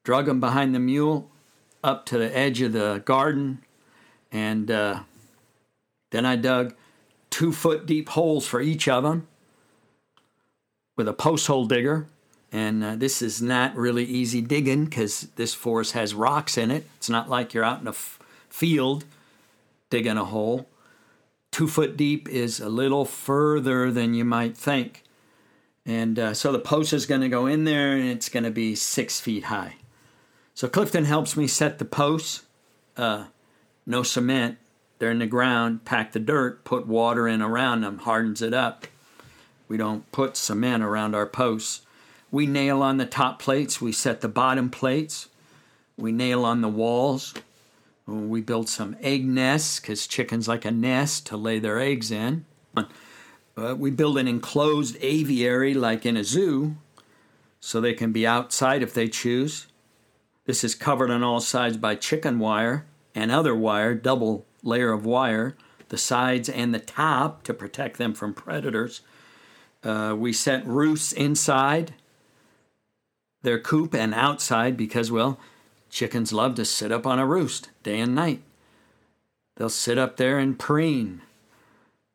drug 0.04 0.26
them 0.26 0.42
behind 0.42 0.76
the 0.76 0.80
mule 0.80 1.32
up 1.82 2.06
to 2.08 2.18
the 2.18 2.36
edge 2.38 2.62
of 2.62 2.74
the 2.74 3.02
garden, 3.06 3.64
and 4.32 4.70
uh, 4.70 5.00
then 6.12 6.26
I 6.26 6.36
dug 6.36 6.76
two 7.30 7.54
foot 7.54 7.86
deep 7.86 8.10
holes 8.10 8.46
for 8.46 8.60
each 8.60 8.90
of 8.90 9.04
them 9.04 9.28
with 10.98 11.08
a 11.08 11.14
post 11.14 11.48
hole 11.48 11.66
digger. 11.66 12.08
And 12.52 12.84
uh, 12.84 12.96
this 12.96 13.22
is 13.22 13.42
not 13.42 13.76
really 13.76 14.04
easy 14.04 14.42
digging 14.42 14.86
because 14.86 15.30
this 15.36 15.54
forest 15.54 15.94
has 15.94 16.14
rocks 16.14 16.58
in 16.58 16.72
it. 16.72 16.86
It's 16.98 17.10
not 17.10 17.30
like 17.30 17.54
you're 17.54 17.64
out 17.64 17.80
in 17.80 17.88
a 17.88 17.92
f- 17.92 18.20
field 18.50 19.06
digging 19.90 20.18
a 20.18 20.26
hole. 20.26 20.68
Two 21.52 21.68
foot 21.68 21.96
deep 21.96 22.28
is 22.28 22.60
a 22.60 22.70
little 22.70 23.06
further 23.06 23.92
than 23.92 24.14
you 24.14 24.26
might 24.26 24.58
think. 24.58 25.04
And 25.86 26.20
uh, 26.20 26.34
so 26.34 26.52
the 26.52 26.60
post 26.60 26.92
is 26.92 27.06
going 27.06 27.22
to 27.22 27.30
go 27.30 27.48
in 27.48 27.64
there 27.64 27.94
and 27.94 28.10
it's 28.10 28.28
going 28.28 28.44
to 28.44 28.52
be 28.52 28.76
six 28.76 29.22
feet 29.22 29.46
high. 29.46 29.76
So 30.54 30.68
Clifton 30.68 31.06
helps 31.06 31.38
me 31.38 31.48
set 31.48 31.80
the 31.80 31.86
posts. 31.86 32.44
Uh, 32.98 33.26
no 33.86 34.04
cement. 34.04 34.58
They're 35.00 35.12
in 35.12 35.20
the 35.20 35.28
ground. 35.28 35.86
Pack 35.86 36.12
the 36.12 36.20
dirt. 36.20 36.64
Put 36.66 36.88
water 36.88 37.28
in 37.28 37.42
around 37.42 37.82
them. 37.82 38.00
Hardens 38.00 38.42
it 38.42 38.54
up. 38.54 38.88
We 39.68 39.78
don't 39.78 40.10
put 40.12 40.38
cement 40.38 40.84
around 40.84 41.16
our 41.16 41.26
posts. 41.26 41.82
We 42.32 42.46
nail 42.46 42.82
on 42.82 42.98
the 42.98 43.06
top 43.06 43.40
plates. 43.40 43.82
We 43.82 43.92
set 43.92 44.22
the 44.22 44.28
bottom 44.28 44.70
plates. 44.70 45.30
We 45.98 46.12
nail 46.12 46.46
on 46.46 46.62
the 46.62 46.70
walls. 46.70 47.34
We 48.06 48.42
build 48.42 48.70
some 48.70 48.96
egg 49.02 49.26
nests 49.26 49.80
because 49.80 50.08
chickens 50.08 50.48
like 50.48 50.64
a 50.64 50.72
nest 50.72 51.26
to 51.28 51.38
lay 51.38 51.60
their 51.60 51.80
eggs 51.80 52.12
in. 52.12 52.46
Uh, 53.58 53.76
we 53.76 53.90
build 53.90 54.18
an 54.18 54.28
enclosed 54.28 54.96
aviary 55.02 55.74
like 55.74 56.06
in 56.06 56.16
a 56.16 56.24
zoo 56.24 56.76
so 57.60 57.82
they 57.82 57.94
can 57.94 58.12
be 58.12 58.26
outside 58.26 58.84
if 58.84 58.94
they 58.94 59.08
choose. 59.08 59.68
This 60.46 60.64
is 60.64 60.76
covered 60.76 61.10
on 61.10 61.24
all 61.24 61.42
sides 61.42 61.76
by 61.76 61.96
chicken 61.96 62.40
wire 62.40 62.86
and 63.14 63.32
other 63.32 63.56
wire, 63.56 63.96
double 63.96 64.46
layer 64.64 64.94
of 64.94 65.06
wire, 65.06 65.58
the 65.90 65.98
sides 65.98 66.48
and 66.48 66.74
the 66.74 66.80
top 66.80 67.44
to 67.44 67.54
protect 67.54 67.98
them 67.98 68.14
from 68.14 68.34
predators. 68.34 69.02
Uh, 69.84 70.16
we 70.18 70.34
set 70.34 70.66
roosts 70.66 71.12
inside 71.14 71.94
their 73.44 73.60
coop 73.60 73.94
and 73.94 74.14
outside 74.14 74.76
because, 74.76 75.12
well, 75.12 75.40
chickens 75.90 76.34
love 76.34 76.56
to 76.56 76.66
sit 76.66 76.92
up 76.92 77.06
on 77.06 77.20
a 77.20 77.26
roost 77.26 77.70
day 77.84 78.00
and 78.00 78.16
night. 78.16 78.42
They'll 79.56 79.70
sit 79.70 79.98
up 79.98 80.18
there 80.18 80.38
and 80.38 80.58
preen 80.58 81.22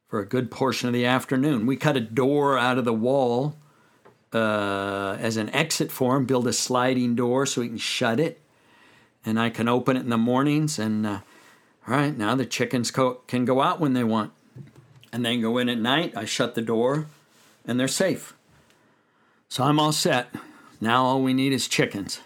for 0.08 0.20
a 0.20 0.26
good 0.26 0.50
portion 0.50 0.88
of 0.88 0.92
the 0.92 1.06
afternoon. 1.06 1.66
We 1.66 1.76
cut 1.76 1.96
a 1.96 2.00
door 2.00 2.58
out 2.58 2.78
of 2.78 2.84
the 2.84 2.92
wall 2.92 3.56
uh, 4.32 5.16
as 5.18 5.36
an 5.36 5.48
exit 5.50 5.90
for 5.90 6.14
them, 6.14 6.26
build 6.26 6.46
a 6.46 6.52
sliding 6.52 7.14
door 7.14 7.46
so 7.46 7.60
we 7.60 7.68
can 7.68 7.78
shut 7.78 8.20
it. 8.20 8.40
And 9.24 9.38
I 9.38 9.50
can 9.50 9.68
open 9.68 9.96
it 9.96 10.00
in 10.00 10.10
the 10.10 10.18
mornings. 10.18 10.78
And 10.78 11.06
uh, 11.06 11.20
all 11.86 11.94
right, 11.94 12.16
now 12.16 12.34
the 12.34 12.46
chickens 12.46 12.90
co- 12.90 13.20
can 13.26 13.44
go 13.44 13.60
out 13.60 13.80
when 13.80 13.92
they 13.92 14.04
want. 14.04 14.32
And 15.12 15.24
then 15.24 15.40
go 15.40 15.58
in 15.58 15.68
at 15.68 15.78
night. 15.78 16.16
I 16.16 16.24
shut 16.24 16.54
the 16.54 16.62
door 16.62 17.06
and 17.66 17.78
they're 17.78 17.88
safe. 17.88 18.34
So 19.48 19.64
I'm 19.64 19.78
all 19.78 19.92
set. 19.92 20.34
Now 20.80 21.04
all 21.04 21.22
we 21.22 21.34
need 21.34 21.52
is 21.52 21.68
chickens. 21.68 22.20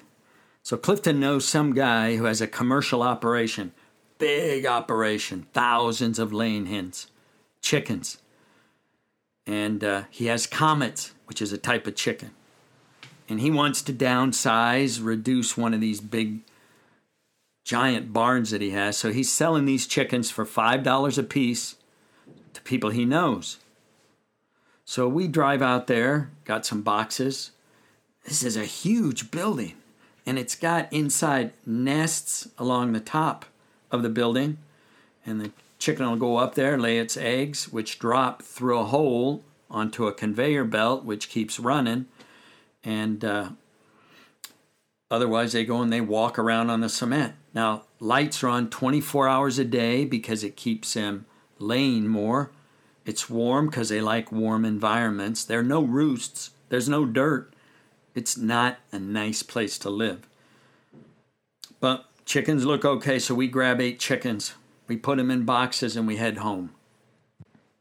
So 0.62 0.76
Clifton 0.76 1.21
knows 1.21 1.47
some 1.47 1.75
guy 1.75 2.16
who 2.16 2.25
has 2.25 2.40
a 2.40 2.47
commercial 2.47 3.02
operation, 3.02 3.73
big 4.19 4.66
operation, 4.66 5.47
thousands 5.52 6.19
of 6.19 6.33
laying 6.33 6.66
hens, 6.66 7.09
chickens. 7.61 8.19
And 9.47 9.85
uh, 9.85 10.02
he 10.11 10.26
has 10.26 10.47
comets, 10.47 11.14
which 11.26 11.40
is 11.40 11.52
a 11.52 11.59
type 11.59 11.87
of 11.87 11.95
chicken. 11.95 12.33
And 13.28 13.40
he 13.40 13.50
wants 13.50 13.83
to 13.83 13.93
downsize, 13.93 15.05
reduce 15.05 15.57
one 15.57 15.75
of 15.75 15.81
these 15.81 16.00
big, 16.00 16.40
giant 17.64 18.12
barns 18.12 18.50
that 18.50 18.61
he 18.61 18.71
has. 18.71 18.97
So 18.97 19.12
he's 19.12 19.33
selling 19.33 19.66
these 19.66 19.87
chickens 19.87 20.31
for 20.31 20.45
$5 20.45 21.19
a 21.19 21.23
piece 21.23 21.76
to 22.55 22.62
people 22.62 22.90
he 22.90 23.05
knows. 23.05 23.59
So 24.88 25.09
we 25.09 25.26
drive 25.26 25.62
out 25.62 25.88
there, 25.88 26.31
got 26.45 26.64
some 26.64 26.81
boxes, 26.81 27.50
this 28.25 28.45
is 28.45 28.57
a 28.57 28.64
huge 28.64 29.33
building, 29.33 29.75
and 30.25 30.38
it's 30.38 30.55
got 30.55 30.93
inside 30.93 31.52
nests 31.66 32.49
along 32.57 32.93
the 32.93 33.00
top 33.00 33.47
of 33.90 34.05
the 34.05 34.09
building, 34.09 34.59
and 35.26 35.40
the 35.40 35.50
chicken 35.81 36.09
will 36.09 36.16
go 36.16 36.37
up 36.37 36.55
there, 36.55 36.78
lay 36.78 36.99
its 36.99 37.16
eggs, 37.16 37.69
which 37.69 37.99
drop 37.99 38.43
through 38.43 38.78
a 38.78 38.85
hole 38.85 39.43
onto 39.69 40.07
a 40.07 40.12
conveyor 40.12 40.64
belt, 40.64 41.05
which 41.05 41.31
keeps 41.31 41.59
running, 41.59 42.07
and 42.85 43.25
uh, 43.25 43.49
otherwise 45.11 45.52
they 45.52 45.64
go 45.64 45.83
and 45.83 45.93
they 45.93 46.00
walk 46.00 46.38
around 46.38 46.71
on 46.71 46.81
the 46.81 46.88
cement. 46.88 47.35
Now, 47.52 47.83
lights 47.99 48.45
are 48.45 48.49
on 48.49 48.71
24 48.71 49.26
hours 49.26 49.59
a 49.59 49.64
day 49.64 50.05
because 50.05 50.45
it 50.45 50.55
keeps 50.55 50.95
them 50.95 51.26
laying 51.59 52.07
more. 52.07 52.52
It's 53.07 53.31
warm 53.31 53.67
because 53.67 53.89
they 53.89 54.01
like 54.01 54.33
warm 54.33 54.65
environments. 54.65 55.45
There 55.45 55.61
are 55.61 55.63
no 55.63 55.81
roosts, 55.81 56.51
there's 56.69 56.89
no 56.89 57.07
dirt. 57.07 57.53
It's 58.17 58.37
not 58.37 58.79
a 58.91 58.99
nice 58.99 59.43
place 59.43 59.79
to 59.79 59.91
live. 59.91 60.27
But 61.79 62.07
chickens 62.25 62.67
look 62.67 62.85
okay, 62.85 63.19
so 63.19 63.35
we 63.35 63.47
grab 63.47 63.81
eight 63.81 64.01
chickens. 64.01 64.55
We 64.89 64.97
put 64.97 65.19
them 65.19 65.31
in 65.31 65.45
boxes 65.45 65.97
and 65.97 66.07
we 66.07 66.17
head 66.17 66.39
home. 66.39 66.71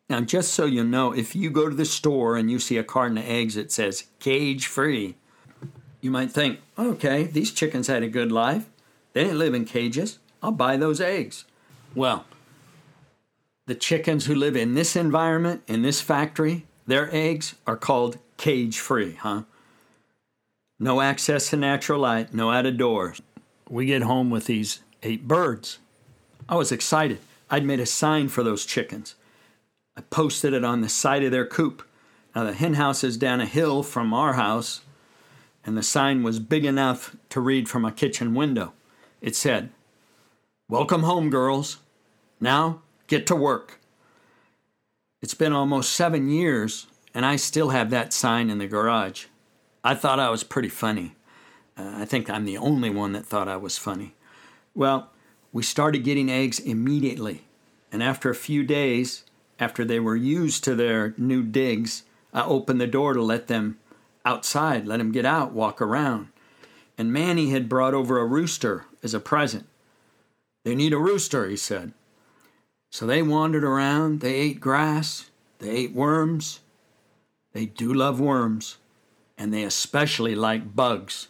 Now, 0.09 0.21
just 0.21 0.53
so 0.53 0.65
you 0.65 0.83
know, 0.83 1.11
if 1.13 1.35
you 1.35 1.49
go 1.49 1.69
to 1.69 1.75
the 1.75 1.85
store 1.85 2.37
and 2.37 2.51
you 2.51 2.59
see 2.59 2.77
a 2.77 2.83
carton 2.83 3.17
of 3.17 3.25
eggs 3.25 3.55
that 3.55 3.71
says 3.71 4.05
cage 4.19 4.67
free, 4.67 5.15
you 6.01 6.11
might 6.11 6.31
think, 6.31 6.59
okay, 6.77 7.23
these 7.23 7.51
chickens 7.51 7.87
had 7.87 8.03
a 8.03 8.07
good 8.07 8.31
life. 8.31 8.69
They 9.13 9.23
didn't 9.23 9.39
live 9.39 9.55
in 9.55 9.65
cages. 9.65 10.19
I'll 10.43 10.51
buy 10.51 10.77
those 10.77 11.01
eggs. 11.01 11.45
Well, 11.95 12.25
the 13.67 13.75
chickens 13.75 14.25
who 14.25 14.35
live 14.35 14.55
in 14.55 14.75
this 14.75 14.95
environment, 14.95 15.63
in 15.67 15.81
this 15.81 16.01
factory, 16.01 16.65
their 16.85 17.13
eggs 17.13 17.55
are 17.65 17.77
called 17.77 18.19
cage 18.37 18.79
free, 18.79 19.13
huh? 19.15 19.43
No 20.79 21.01
access 21.01 21.49
to 21.49 21.57
natural 21.57 22.01
light, 22.01 22.33
no 22.33 22.51
out 22.51 22.65
of 22.65 22.77
doors. 22.77 23.21
We 23.69 23.85
get 23.85 24.03
home 24.03 24.29
with 24.29 24.45
these 24.45 24.81
eight 25.01 25.27
birds. 25.27 25.79
I 26.47 26.55
was 26.55 26.71
excited. 26.71 27.19
I'd 27.49 27.65
made 27.65 27.79
a 27.79 27.85
sign 27.85 28.27
for 28.27 28.43
those 28.43 28.65
chickens. 28.65 29.15
I 29.97 30.01
posted 30.01 30.53
it 30.53 30.63
on 30.63 30.81
the 30.81 30.89
side 30.89 31.23
of 31.23 31.31
their 31.31 31.45
coop. 31.45 31.87
Now, 32.35 32.43
the 32.43 32.53
hen 32.53 32.73
house 32.73 33.03
is 33.03 33.17
down 33.17 33.41
a 33.41 33.45
hill 33.45 33.81
from 33.81 34.13
our 34.13 34.33
house, 34.33 34.81
and 35.65 35.77
the 35.77 35.83
sign 35.83 36.21
was 36.21 36.39
big 36.39 36.65
enough 36.65 37.15
to 37.29 37.39
read 37.39 37.69
from 37.69 37.85
a 37.85 37.91
kitchen 37.91 38.35
window. 38.35 38.73
It 39.21 39.35
said, 39.35 39.69
Welcome 40.67 41.03
home, 41.03 41.29
girls. 41.29 41.77
Now 42.39 42.81
get 43.07 43.27
to 43.27 43.35
work. 43.35 43.79
It's 45.21 45.33
been 45.33 45.53
almost 45.53 45.93
seven 45.93 46.29
years, 46.29 46.87
and 47.13 47.25
I 47.25 47.35
still 47.35 47.69
have 47.69 47.89
that 47.89 48.13
sign 48.13 48.49
in 48.49 48.57
the 48.57 48.67
garage. 48.67 49.25
I 49.83 49.95
thought 49.95 50.19
I 50.19 50.29
was 50.29 50.43
pretty 50.43 50.69
funny. 50.69 51.15
Uh, 51.77 51.93
I 51.97 52.05
think 52.05 52.29
I'm 52.29 52.45
the 52.45 52.57
only 52.57 52.89
one 52.89 53.13
that 53.13 53.25
thought 53.25 53.47
I 53.47 53.57
was 53.57 53.77
funny. 53.77 54.13
Well, 54.73 55.11
we 55.51 55.63
started 55.63 56.03
getting 56.03 56.29
eggs 56.29 56.59
immediately. 56.59 57.45
And 57.91 58.03
after 58.03 58.29
a 58.29 58.35
few 58.35 58.63
days, 58.63 59.23
after 59.59 59.85
they 59.85 59.99
were 59.99 60.15
used 60.15 60.63
to 60.65 60.75
their 60.75 61.13
new 61.17 61.43
digs, 61.43 62.03
I 62.33 62.43
opened 62.43 62.81
the 62.81 62.87
door 62.87 63.13
to 63.13 63.21
let 63.21 63.47
them 63.47 63.79
outside, 64.25 64.85
let 64.85 64.97
them 64.97 65.11
get 65.11 65.25
out, 65.25 65.53
walk 65.53 65.81
around. 65.81 66.27
And 66.97 67.13
Manny 67.13 67.51
had 67.51 67.69
brought 67.69 67.93
over 67.93 68.19
a 68.19 68.25
rooster 68.25 68.85
as 69.01 69.13
a 69.13 69.19
present. 69.19 69.67
They 70.63 70.75
need 70.75 70.93
a 70.93 70.97
rooster, 70.97 71.47
he 71.47 71.57
said. 71.57 71.93
So 72.95 73.05
they 73.05 73.21
wandered 73.21 73.65
around, 73.65 74.21
they 74.21 74.35
ate 74.35 74.61
grass, 74.61 75.29
they 75.59 75.69
ate 75.69 75.91
worms. 75.91 76.61
They 77.51 77.65
do 77.65 77.93
love 77.93 78.21
worms 78.21 78.77
and 79.37 79.53
they 79.53 79.63
especially 79.63 80.33
like 80.33 80.77
bugs. 80.77 81.27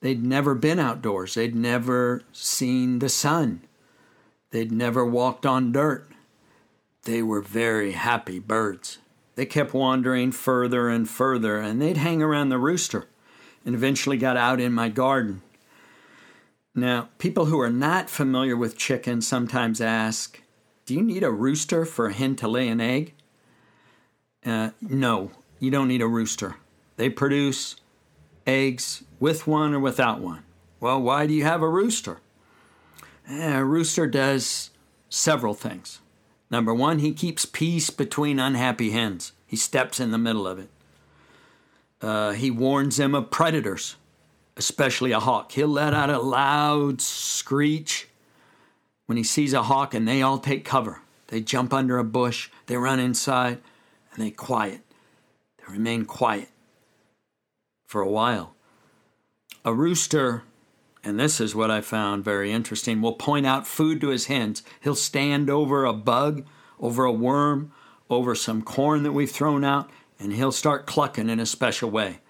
They'd 0.00 0.24
never 0.24 0.54
been 0.54 0.78
outdoors, 0.78 1.34
they'd 1.34 1.54
never 1.54 2.22
seen 2.32 3.00
the 3.00 3.10
sun, 3.10 3.60
they'd 4.50 4.72
never 4.72 5.04
walked 5.04 5.44
on 5.44 5.70
dirt. 5.70 6.08
They 7.02 7.22
were 7.22 7.42
very 7.42 7.92
happy 7.92 8.38
birds. 8.38 8.96
They 9.34 9.44
kept 9.44 9.74
wandering 9.74 10.32
further 10.32 10.88
and 10.88 11.06
further, 11.06 11.58
and 11.58 11.78
they'd 11.78 11.98
hang 11.98 12.22
around 12.22 12.48
the 12.48 12.56
rooster 12.56 13.06
and 13.66 13.74
eventually 13.74 14.16
got 14.16 14.38
out 14.38 14.60
in 14.60 14.72
my 14.72 14.88
garden. 14.88 15.42
Now, 16.78 17.08
people 17.18 17.46
who 17.46 17.58
are 17.60 17.70
not 17.70 18.08
familiar 18.08 18.56
with 18.56 18.78
chickens 18.78 19.26
sometimes 19.26 19.80
ask, 19.80 20.40
Do 20.86 20.94
you 20.94 21.02
need 21.02 21.24
a 21.24 21.30
rooster 21.30 21.84
for 21.84 22.06
a 22.06 22.12
hen 22.12 22.36
to 22.36 22.46
lay 22.46 22.68
an 22.68 22.80
egg? 22.80 23.14
Uh, 24.46 24.70
no, 24.80 25.32
you 25.58 25.72
don't 25.72 25.88
need 25.88 26.02
a 26.02 26.06
rooster. 26.06 26.54
They 26.96 27.10
produce 27.10 27.74
eggs 28.46 29.02
with 29.18 29.48
one 29.48 29.74
or 29.74 29.80
without 29.80 30.20
one. 30.20 30.44
Well, 30.78 31.02
why 31.02 31.26
do 31.26 31.34
you 31.34 31.42
have 31.42 31.62
a 31.62 31.68
rooster? 31.68 32.20
Eh, 33.28 33.58
a 33.58 33.64
rooster 33.64 34.06
does 34.06 34.70
several 35.08 35.54
things. 35.54 36.00
Number 36.48 36.72
one, 36.72 37.00
he 37.00 37.12
keeps 37.12 37.44
peace 37.44 37.90
between 37.90 38.38
unhappy 38.38 38.90
hens, 38.92 39.32
he 39.46 39.56
steps 39.56 39.98
in 39.98 40.12
the 40.12 40.18
middle 40.18 40.46
of 40.46 40.60
it. 40.60 40.70
Uh, 42.00 42.32
he 42.32 42.52
warns 42.52 42.98
them 42.98 43.16
of 43.16 43.30
predators, 43.30 43.96
especially 44.58 45.12
a 45.12 45.20
hawk. 45.20 45.52
He'll 45.52 45.68
let 45.68 45.94
out 45.94 46.10
a 46.10 46.18
loud 46.18 47.00
screech 47.00 48.08
when 49.06 49.16
he 49.16 49.24
sees 49.24 49.54
a 49.54 49.62
hawk, 49.62 49.94
and 49.94 50.06
they 50.06 50.20
all 50.20 50.38
take 50.38 50.64
cover. 50.64 51.00
They 51.28 51.40
jump 51.40 51.72
under 51.72 51.98
a 51.98 52.04
bush, 52.04 52.50
they 52.66 52.76
run 52.76 52.98
inside, 52.98 53.58
and 54.12 54.22
they 54.22 54.30
quiet. 54.30 54.80
They 55.58 55.72
remain 55.72 56.04
quiet 56.04 56.48
for 57.86 58.00
a 58.00 58.10
while. 58.10 58.54
A 59.64 59.72
rooster, 59.72 60.42
and 61.04 61.18
this 61.18 61.40
is 61.40 61.54
what 61.54 61.70
I 61.70 61.80
found 61.80 62.24
very 62.24 62.50
interesting, 62.52 63.00
will 63.00 63.12
point 63.14 63.46
out 63.46 63.66
food 63.66 64.00
to 64.00 64.08
his 64.08 64.26
hens. 64.26 64.62
He'll 64.80 64.94
stand 64.94 65.48
over 65.48 65.84
a 65.84 65.92
bug, 65.92 66.44
over 66.80 67.04
a 67.04 67.12
worm, 67.12 67.72
over 68.10 68.34
some 68.34 68.62
corn 68.62 69.02
that 69.04 69.12
we've 69.12 69.30
thrown 69.30 69.64
out, 69.64 69.90
and 70.18 70.32
he'll 70.32 70.52
start 70.52 70.86
clucking 70.86 71.28
in 71.28 71.38
a 71.38 71.46
special 71.46 71.90
way. 71.90 72.20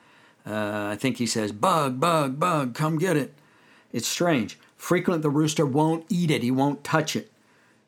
Uh, 0.48 0.88
I 0.92 0.96
think 0.96 1.18
he 1.18 1.26
says, 1.26 1.52
Bug, 1.52 2.00
bug, 2.00 2.40
bug, 2.40 2.74
come 2.74 2.98
get 2.98 3.16
it. 3.16 3.34
It's 3.92 4.08
strange. 4.08 4.58
Frequently, 4.76 5.20
the 5.20 5.30
rooster 5.30 5.66
won't 5.66 6.06
eat 6.08 6.30
it, 6.30 6.42
he 6.42 6.50
won't 6.50 6.84
touch 6.84 7.14
it. 7.14 7.30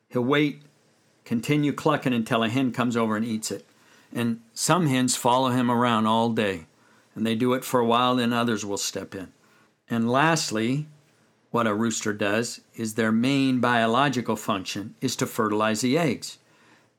He'll 0.08 0.22
wait, 0.22 0.62
continue 1.24 1.72
clucking 1.72 2.12
until 2.12 2.42
a 2.42 2.48
hen 2.48 2.72
comes 2.72 2.96
over 2.96 3.16
and 3.16 3.24
eats 3.24 3.50
it. 3.50 3.64
And 4.12 4.40
some 4.52 4.88
hens 4.88 5.16
follow 5.16 5.50
him 5.50 5.70
around 5.70 6.06
all 6.06 6.30
day, 6.30 6.66
and 7.14 7.24
they 7.24 7.36
do 7.36 7.54
it 7.54 7.64
for 7.64 7.80
a 7.80 7.86
while, 7.86 8.16
then 8.16 8.32
others 8.32 8.66
will 8.66 8.76
step 8.76 9.14
in. 9.14 9.32
And 9.88 10.10
lastly, 10.10 10.86
what 11.52 11.66
a 11.66 11.74
rooster 11.74 12.12
does 12.12 12.60
is 12.74 12.94
their 12.94 13.12
main 13.12 13.60
biological 13.60 14.36
function 14.36 14.96
is 15.00 15.16
to 15.16 15.26
fertilize 15.26 15.80
the 15.80 15.96
eggs. 15.96 16.38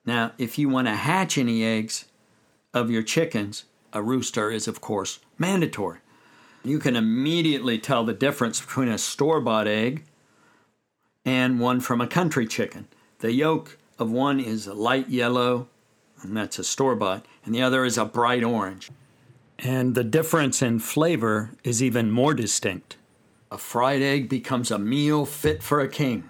Now, 0.05 0.31
if 0.37 0.57
you 0.57 0.69
want 0.69 0.87
to 0.87 0.95
hatch 0.95 1.37
any 1.37 1.63
eggs, 1.63 2.05
of 2.73 2.89
your 2.89 3.03
chickens, 3.03 3.65
a 3.93 4.01
rooster 4.01 4.51
is, 4.51 4.67
of 4.67 4.81
course, 4.81 5.19
mandatory. 5.37 5.99
You 6.63 6.79
can 6.79 6.95
immediately 6.95 7.77
tell 7.79 8.03
the 8.03 8.13
difference 8.13 8.61
between 8.61 8.87
a 8.87 8.97
store 8.97 9.41
bought 9.41 9.67
egg 9.67 10.03
and 11.25 11.59
one 11.59 11.79
from 11.79 12.01
a 12.01 12.07
country 12.07 12.45
chicken. 12.45 12.87
The 13.19 13.31
yolk 13.31 13.77
of 13.97 14.11
one 14.11 14.39
is 14.39 14.67
a 14.67 14.73
light 14.73 15.09
yellow, 15.09 15.67
and 16.21 16.35
that's 16.35 16.59
a 16.59 16.63
store 16.63 16.95
bought, 16.95 17.25
and 17.45 17.53
the 17.53 17.61
other 17.61 17.85
is 17.85 17.97
a 17.97 18.05
bright 18.05 18.43
orange. 18.43 18.91
And 19.59 19.93
the 19.93 20.03
difference 20.03 20.61
in 20.61 20.79
flavor 20.79 21.51
is 21.63 21.83
even 21.83 22.11
more 22.11 22.33
distinct. 22.33 22.97
A 23.51 23.57
fried 23.57 24.01
egg 24.01 24.29
becomes 24.29 24.71
a 24.71 24.79
meal 24.79 25.25
fit 25.25 25.61
for 25.61 25.79
a 25.79 25.87
king. 25.87 26.29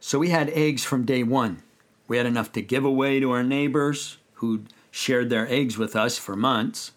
So 0.00 0.18
we 0.18 0.28
had 0.28 0.50
eggs 0.50 0.84
from 0.84 1.04
day 1.04 1.22
one. 1.22 1.62
We 2.06 2.16
had 2.16 2.26
enough 2.26 2.52
to 2.52 2.62
give 2.62 2.84
away 2.84 3.20
to 3.20 3.32
our 3.32 3.42
neighbors 3.42 4.18
who'd 4.34 4.68
shared 4.90 5.30
their 5.30 5.48
eggs 5.48 5.76
with 5.76 5.96
us 5.96 6.18
for 6.18 6.36
months. 6.36 6.92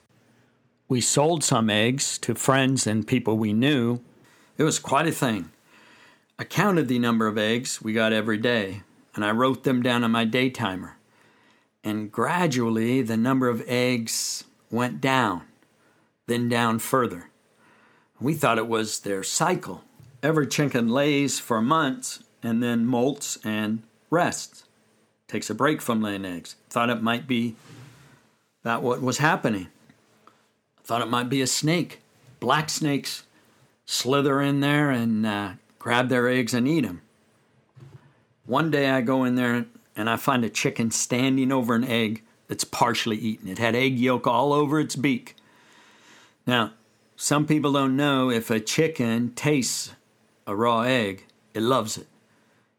We 0.92 1.00
sold 1.00 1.42
some 1.42 1.70
eggs 1.70 2.18
to 2.18 2.36
friends 2.36 2.86
and 2.86 3.08
people 3.08 3.38
we 3.38 3.54
knew. 3.54 4.02
It 4.58 4.64
was 4.64 4.78
quite 4.78 5.08
a 5.08 5.14
thing. 5.14 5.50
I 6.38 6.44
counted 6.44 6.90
the 6.90 7.00
number 7.00 7.28
of 7.28 7.38
eggs 7.38 7.82
we 7.82 7.94
got 7.94 8.12
every 8.12 8.38
day, 8.38 8.82
and 9.16 9.24
I 9.24 9.32
wrote 9.32 9.64
them 9.64 9.82
down 9.82 10.04
on 10.04 10.12
my 10.12 10.26
day 10.26 10.50
timer. 10.50 10.98
And 11.82 12.12
gradually, 12.12 13.02
the 13.02 13.16
number 13.16 13.48
of 13.48 13.64
eggs 13.68 14.44
went 14.70 15.00
down, 15.00 15.44
then 16.28 16.50
down 16.50 16.78
further. 16.80 17.30
We 18.20 18.34
thought 18.34 18.58
it 18.58 18.68
was 18.68 19.00
their 19.00 19.24
cycle. 19.24 19.86
Every 20.22 20.46
chicken 20.46 20.90
lays 20.90 21.40
for 21.40 21.62
months 21.62 22.22
and 22.44 22.62
then 22.62 22.86
molts 22.86 23.38
and 23.46 23.84
rests, 24.10 24.66
takes 25.30 25.50
a 25.50 25.56
break 25.56 25.82
from 25.82 26.02
laying 26.02 26.26
eggs. 26.26 26.58
Thought 26.70 26.90
it 26.90 27.02
might 27.02 27.28
be 27.28 27.56
that 28.64 28.84
what 28.84 29.02
was 29.02 29.20
happening. 29.20 29.70
Thought 30.92 31.04
it 31.04 31.08
might 31.10 31.30
be 31.30 31.42
a 31.42 31.48
snake. 31.48 32.02
Black 32.42 32.70
snakes 32.70 33.24
slither 33.86 34.42
in 34.42 34.60
there 34.60 34.92
and 34.92 35.26
uh, 35.26 35.52
grab 35.80 36.10
their 36.10 36.28
eggs 36.28 36.54
and 36.54 36.68
eat 36.68 36.82
them. 36.82 37.02
One 38.46 38.70
day 38.70 38.90
I 38.90 39.00
go 39.00 39.24
in 39.24 39.36
there 39.36 39.68
and 39.96 40.10
I 40.10 40.18
find 40.18 40.44
a 40.44 40.50
chicken 40.50 40.92
standing 40.92 41.50
over 41.50 41.76
an 41.76 41.86
egg 41.86 42.24
that's 42.50 42.66
partially 42.66 43.16
eaten. 43.16 43.48
It 43.48 43.58
had 43.58 43.74
egg 43.74 44.00
yolk 44.00 44.28
all 44.28 44.52
over 44.52 44.82
its 44.82 44.98
beak. 44.98 45.38
Now, 46.46 46.74
some 47.16 47.48
people 47.48 47.72
don't 47.72 47.96
know 47.96 48.30
if 48.30 48.52
a 48.52 48.60
chicken 48.60 49.32
tastes 49.34 49.94
a 50.46 50.54
raw 50.54 50.82
egg, 50.82 51.24
it 51.54 51.62
loves 51.62 51.96
it. 51.96 52.08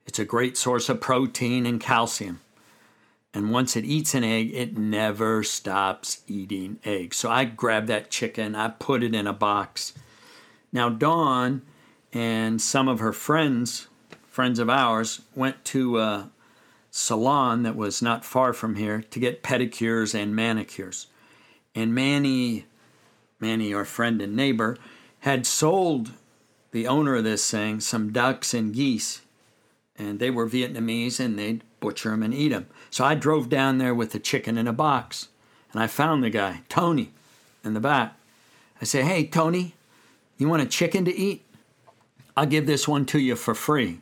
It's 0.04 0.18
a 0.18 0.26
great 0.26 0.58
source 0.58 0.90
of 0.90 1.00
protein 1.00 1.64
and 1.64 1.80
calcium. 1.80 2.40
And 3.34 3.50
once 3.50 3.76
it 3.76 3.84
eats 3.84 4.14
an 4.14 4.24
egg, 4.24 4.52
it 4.52 4.76
never 4.76 5.42
stops 5.42 6.22
eating 6.26 6.78
eggs. 6.84 7.16
So 7.16 7.30
I 7.30 7.44
grabbed 7.44 7.86
that 7.88 8.10
chicken, 8.10 8.54
I 8.54 8.68
put 8.68 9.02
it 9.02 9.14
in 9.14 9.26
a 9.26 9.32
box. 9.32 9.94
Now, 10.72 10.88
Dawn 10.88 11.62
and 12.12 12.60
some 12.60 12.88
of 12.88 13.00
her 13.00 13.12
friends, 13.12 13.88
friends 14.28 14.58
of 14.58 14.68
ours, 14.68 15.22
went 15.34 15.64
to 15.66 15.98
a 15.98 16.30
salon 16.90 17.62
that 17.62 17.76
was 17.76 18.02
not 18.02 18.24
far 18.24 18.52
from 18.52 18.76
here 18.76 19.02
to 19.02 19.18
get 19.18 19.42
pedicures 19.42 20.14
and 20.14 20.36
manicures. 20.36 21.06
And 21.74 21.94
Manny, 21.94 22.66
Manny, 23.40 23.72
our 23.72 23.86
friend 23.86 24.20
and 24.20 24.36
neighbor, 24.36 24.76
had 25.20 25.46
sold 25.46 26.12
the 26.72 26.86
owner 26.86 27.16
of 27.16 27.24
this 27.24 27.50
thing 27.50 27.80
some 27.80 28.12
ducks 28.12 28.52
and 28.52 28.74
geese. 28.74 29.22
And 29.96 30.18
they 30.18 30.30
were 30.30 30.48
Vietnamese 30.48 31.18
and 31.18 31.38
they'd 31.38 31.62
butcher 31.82 32.10
them 32.10 32.22
and 32.22 32.32
eat 32.32 32.48
them. 32.48 32.66
So 32.88 33.04
I 33.04 33.14
drove 33.14 33.50
down 33.50 33.76
there 33.76 33.94
with 33.94 34.12
the 34.12 34.18
chicken 34.18 34.56
in 34.56 34.66
a 34.66 34.72
box, 34.72 35.28
and 35.72 35.82
I 35.82 35.86
found 35.86 36.24
the 36.24 36.30
guy, 36.30 36.62
Tony, 36.70 37.12
in 37.62 37.74
the 37.74 37.80
back. 37.80 38.16
I 38.80 38.84
say, 38.84 39.02
Hey, 39.02 39.26
Tony, 39.26 39.74
you 40.38 40.48
want 40.48 40.62
a 40.62 40.66
chicken 40.66 41.04
to 41.04 41.14
eat? 41.14 41.44
I'll 42.34 42.46
give 42.46 42.66
this 42.66 42.88
one 42.88 43.04
to 43.06 43.18
you 43.18 43.36
for 43.36 43.54
free. 43.54 43.98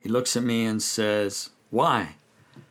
He 0.00 0.08
looks 0.08 0.36
at 0.36 0.42
me 0.42 0.64
and 0.64 0.82
says, 0.82 1.50
Why? 1.68 2.14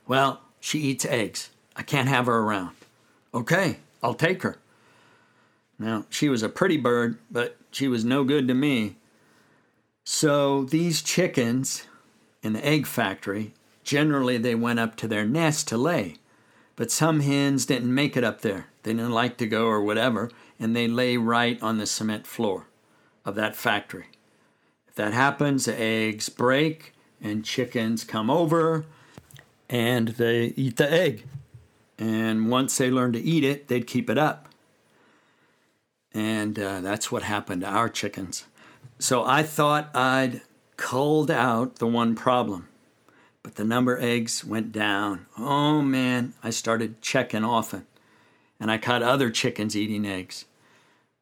Well, 0.07 0.41
she 0.59 0.79
eats 0.79 1.05
eggs. 1.05 1.51
I 1.75 1.83
can't 1.83 2.09
have 2.09 2.25
her 2.25 2.39
around. 2.39 2.75
Okay, 3.33 3.77
I'll 4.01 4.13
take 4.13 4.41
her. 4.41 4.57
Now, 5.77 6.05
she 6.09 6.29
was 6.29 6.43
a 6.43 6.49
pretty 6.49 6.77
bird, 6.77 7.17
but 7.29 7.57
she 7.71 7.87
was 7.87 8.05
no 8.05 8.23
good 8.23 8.47
to 8.47 8.53
me. 8.53 8.97
So 10.03 10.63
these 10.63 11.01
chickens 11.01 11.87
in 12.43 12.53
the 12.53 12.65
egg 12.65 12.85
factory 12.85 13.53
Generally, 13.83 14.37
they 14.39 14.55
went 14.55 14.79
up 14.79 14.95
to 14.97 15.07
their 15.07 15.25
nest 15.25 15.67
to 15.69 15.77
lay, 15.77 16.15
but 16.75 16.91
some 16.91 17.21
hens 17.21 17.65
didn't 17.65 17.93
make 17.93 18.15
it 18.15 18.23
up 18.23 18.41
there. 18.41 18.67
They 18.83 18.93
didn't 18.93 19.11
like 19.11 19.37
to 19.37 19.47
go 19.47 19.65
or 19.65 19.81
whatever, 19.81 20.29
and 20.59 20.75
they 20.75 20.87
lay 20.87 21.17
right 21.17 21.61
on 21.61 21.77
the 21.77 21.85
cement 21.85 22.27
floor 22.27 22.67
of 23.25 23.35
that 23.35 23.55
factory. 23.55 24.07
If 24.87 24.95
that 24.95 25.13
happens, 25.13 25.65
the 25.65 25.79
eggs 25.79 26.29
break 26.29 26.93
and 27.21 27.45
chickens 27.45 28.03
come 28.03 28.29
over 28.29 28.85
and 29.69 30.09
they 30.09 30.53
eat 30.57 30.77
the 30.77 30.91
egg. 30.91 31.25
And 31.97 32.49
once 32.49 32.77
they 32.77 32.91
learn 32.91 33.13
to 33.13 33.21
eat 33.21 33.43
it, 33.43 33.67
they'd 33.67 33.87
keep 33.87 34.09
it 34.09 34.17
up. 34.17 34.49
And 36.13 36.59
uh, 36.59 36.81
that's 36.81 37.11
what 37.11 37.23
happened 37.23 37.61
to 37.61 37.67
our 37.67 37.87
chickens. 37.87 38.45
So 38.99 39.23
I 39.23 39.43
thought 39.43 39.95
I'd 39.95 40.41
culled 40.75 41.31
out 41.31 41.77
the 41.77 41.87
one 41.87 42.15
problem 42.15 42.67
but 43.43 43.55
the 43.55 43.63
number 43.63 43.95
of 43.95 44.03
eggs 44.03 44.43
went 44.45 44.71
down. 44.71 45.25
Oh 45.37 45.81
man, 45.81 46.33
I 46.43 46.49
started 46.49 47.01
checking 47.01 47.43
often. 47.43 47.85
And 48.59 48.69
I 48.69 48.77
caught 48.77 49.01
other 49.01 49.31
chickens 49.31 49.75
eating 49.75 50.05
eggs. 50.05 50.45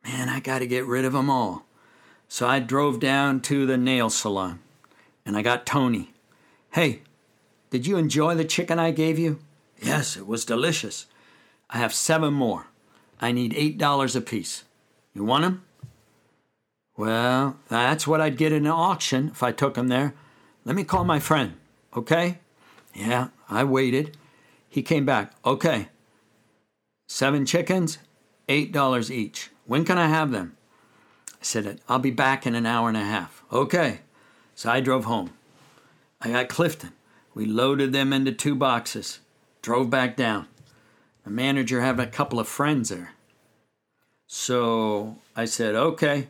Man, 0.03 0.27
I 0.27 0.39
got 0.39 0.59
to 0.59 0.67
get 0.67 0.85
rid 0.85 1.05
of 1.05 1.13
them 1.13 1.29
all. 1.29 1.65
So 2.27 2.47
I 2.47 2.59
drove 2.59 2.99
down 2.99 3.39
to 3.41 3.65
the 3.65 3.77
nail 3.77 4.09
salon 4.09 4.59
and 5.25 5.37
I 5.37 5.41
got 5.41 5.65
Tony. 5.65 6.11
Hey, 6.71 7.01
did 7.69 7.87
you 7.87 7.97
enjoy 7.97 8.35
the 8.35 8.45
chicken 8.45 8.79
I 8.79 8.91
gave 8.91 9.17
you? 9.17 9.39
Yes, 9.81 10.17
it 10.17 10.27
was 10.27 10.43
delicious. 10.45 11.05
I 11.69 11.77
have 11.77 11.93
seven 11.93 12.33
more. 12.33 12.67
I 13.21 13.31
need 13.31 13.53
$8 13.53 14.15
apiece. 14.15 14.63
You 15.13 15.23
want 15.23 15.43
them? 15.43 15.63
Well, 16.97 17.57
that's 17.69 18.05
what 18.05 18.21
I'd 18.21 18.37
get 18.37 18.51
in 18.51 18.65
an 18.65 18.71
auction 18.71 19.29
if 19.29 19.41
I 19.41 19.51
took 19.51 19.75
them 19.75 19.87
there. 19.87 20.13
Let 20.65 20.75
me 20.75 20.83
call 20.83 21.05
my 21.05 21.19
friend, 21.19 21.55
okay? 21.95 22.39
Yeah, 22.93 23.29
I 23.49 23.63
waited. 23.63 24.17
He 24.67 24.81
came 24.81 25.05
back. 25.05 25.33
Okay. 25.45 25.89
Seven 27.07 27.45
chickens, 27.45 27.97
$8 28.47 29.09
each. 29.09 29.49
When 29.65 29.85
can 29.85 29.97
I 29.97 30.07
have 30.07 30.31
them? 30.31 30.55
I 31.33 31.37
said, 31.41 31.81
I'll 31.87 31.99
be 31.99 32.11
back 32.11 32.45
in 32.45 32.55
an 32.55 32.65
hour 32.65 32.87
and 32.87 32.97
a 32.97 33.03
half. 33.03 33.43
Okay. 33.51 34.01
So 34.55 34.69
I 34.69 34.81
drove 34.81 35.05
home. 35.05 35.31
I 36.21 36.31
got 36.31 36.49
Clifton. 36.49 36.91
We 37.33 37.45
loaded 37.45 37.93
them 37.93 38.11
into 38.11 38.33
two 38.33 38.55
boxes, 38.55 39.19
drove 39.61 39.89
back 39.89 40.17
down. 40.17 40.47
The 41.23 41.29
manager 41.29 41.79
had 41.79 41.99
a 41.99 42.07
couple 42.07 42.39
of 42.39 42.47
friends 42.47 42.89
there. 42.89 43.13
So 44.27 45.15
I 45.35 45.45
said, 45.45 45.75
okay, 45.75 46.27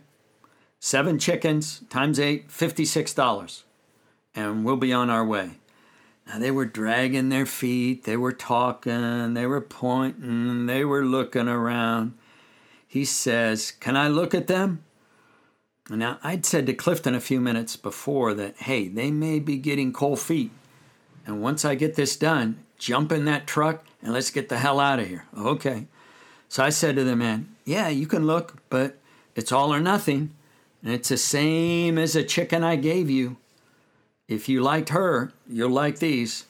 seven 0.80 1.18
chickens 1.18 1.82
times 1.90 2.20
eight, 2.20 2.50
$56, 2.50 3.64
and 4.36 4.64
we'll 4.64 4.78
be 4.78 4.94
on 4.94 5.10
our 5.10 5.26
way. 5.26 5.52
Now 6.28 6.40
they 6.40 6.52
were 6.52 6.66
dragging 6.66 7.30
their 7.30 7.46
feet, 7.46 8.04
they 8.04 8.18
were 8.18 8.34
talking, 8.34 9.34
they 9.34 9.46
were 9.46 9.62
pointing, 9.62 10.66
they 10.68 10.86
were 10.86 11.04
looking 11.04 11.48
around. 11.48 12.14
He 12.88 13.06
says, 13.06 13.72
Can 13.72 13.96
I 13.96 14.08
look 14.08 14.34
at 14.34 14.48
them? 14.48 14.84
Now, 15.90 16.20
I'd 16.24 16.46
said 16.46 16.68
to 16.68 16.74
Clifton 16.74 17.16
a 17.16 17.20
few 17.20 17.42
minutes 17.42 17.76
before 17.76 18.34
that, 18.36 18.58
hey, 18.58 18.88
they 18.88 19.10
may 19.10 19.40
be 19.40 19.58
getting 19.58 19.92
cold 19.92 20.20
feet. 20.20 20.52
And 21.26 21.42
once 21.42 21.66
I 21.66 21.76
get 21.76 21.96
this 21.96 22.16
done, 22.16 22.64
jump 22.78 23.12
in 23.12 23.26
that 23.26 23.48
truck 23.48 23.86
and 24.02 24.14
let's 24.14 24.30
get 24.30 24.50
the 24.50 24.60
hell 24.60 24.80
out 24.80 25.00
of 25.00 25.08
here. 25.08 25.26
Okay. 25.36 25.88
So 26.48 26.64
I 26.64 26.70
said 26.70 26.96
to 26.96 27.04
the 27.04 27.16
man, 27.16 27.56
yeah, 27.66 27.90
you 27.90 28.08
can 28.08 28.28
look, 28.28 28.58
but 28.70 28.98
it's 29.36 29.52
all 29.52 29.74
or 29.74 29.80
nothing. 29.80 30.36
And 30.84 30.94
it's 30.94 31.10
the 31.10 31.18
same 31.18 31.98
as 31.98 32.16
a 32.16 32.24
chicken 32.24 32.64
I 32.64 32.76
gave 32.76 33.10
you. 33.10 33.38
If 34.30 34.48
you 34.48 34.62
liked 34.62 34.90
her, 34.90 35.34
you'll 35.50 35.72
like 35.72 35.98
these. 35.98 36.46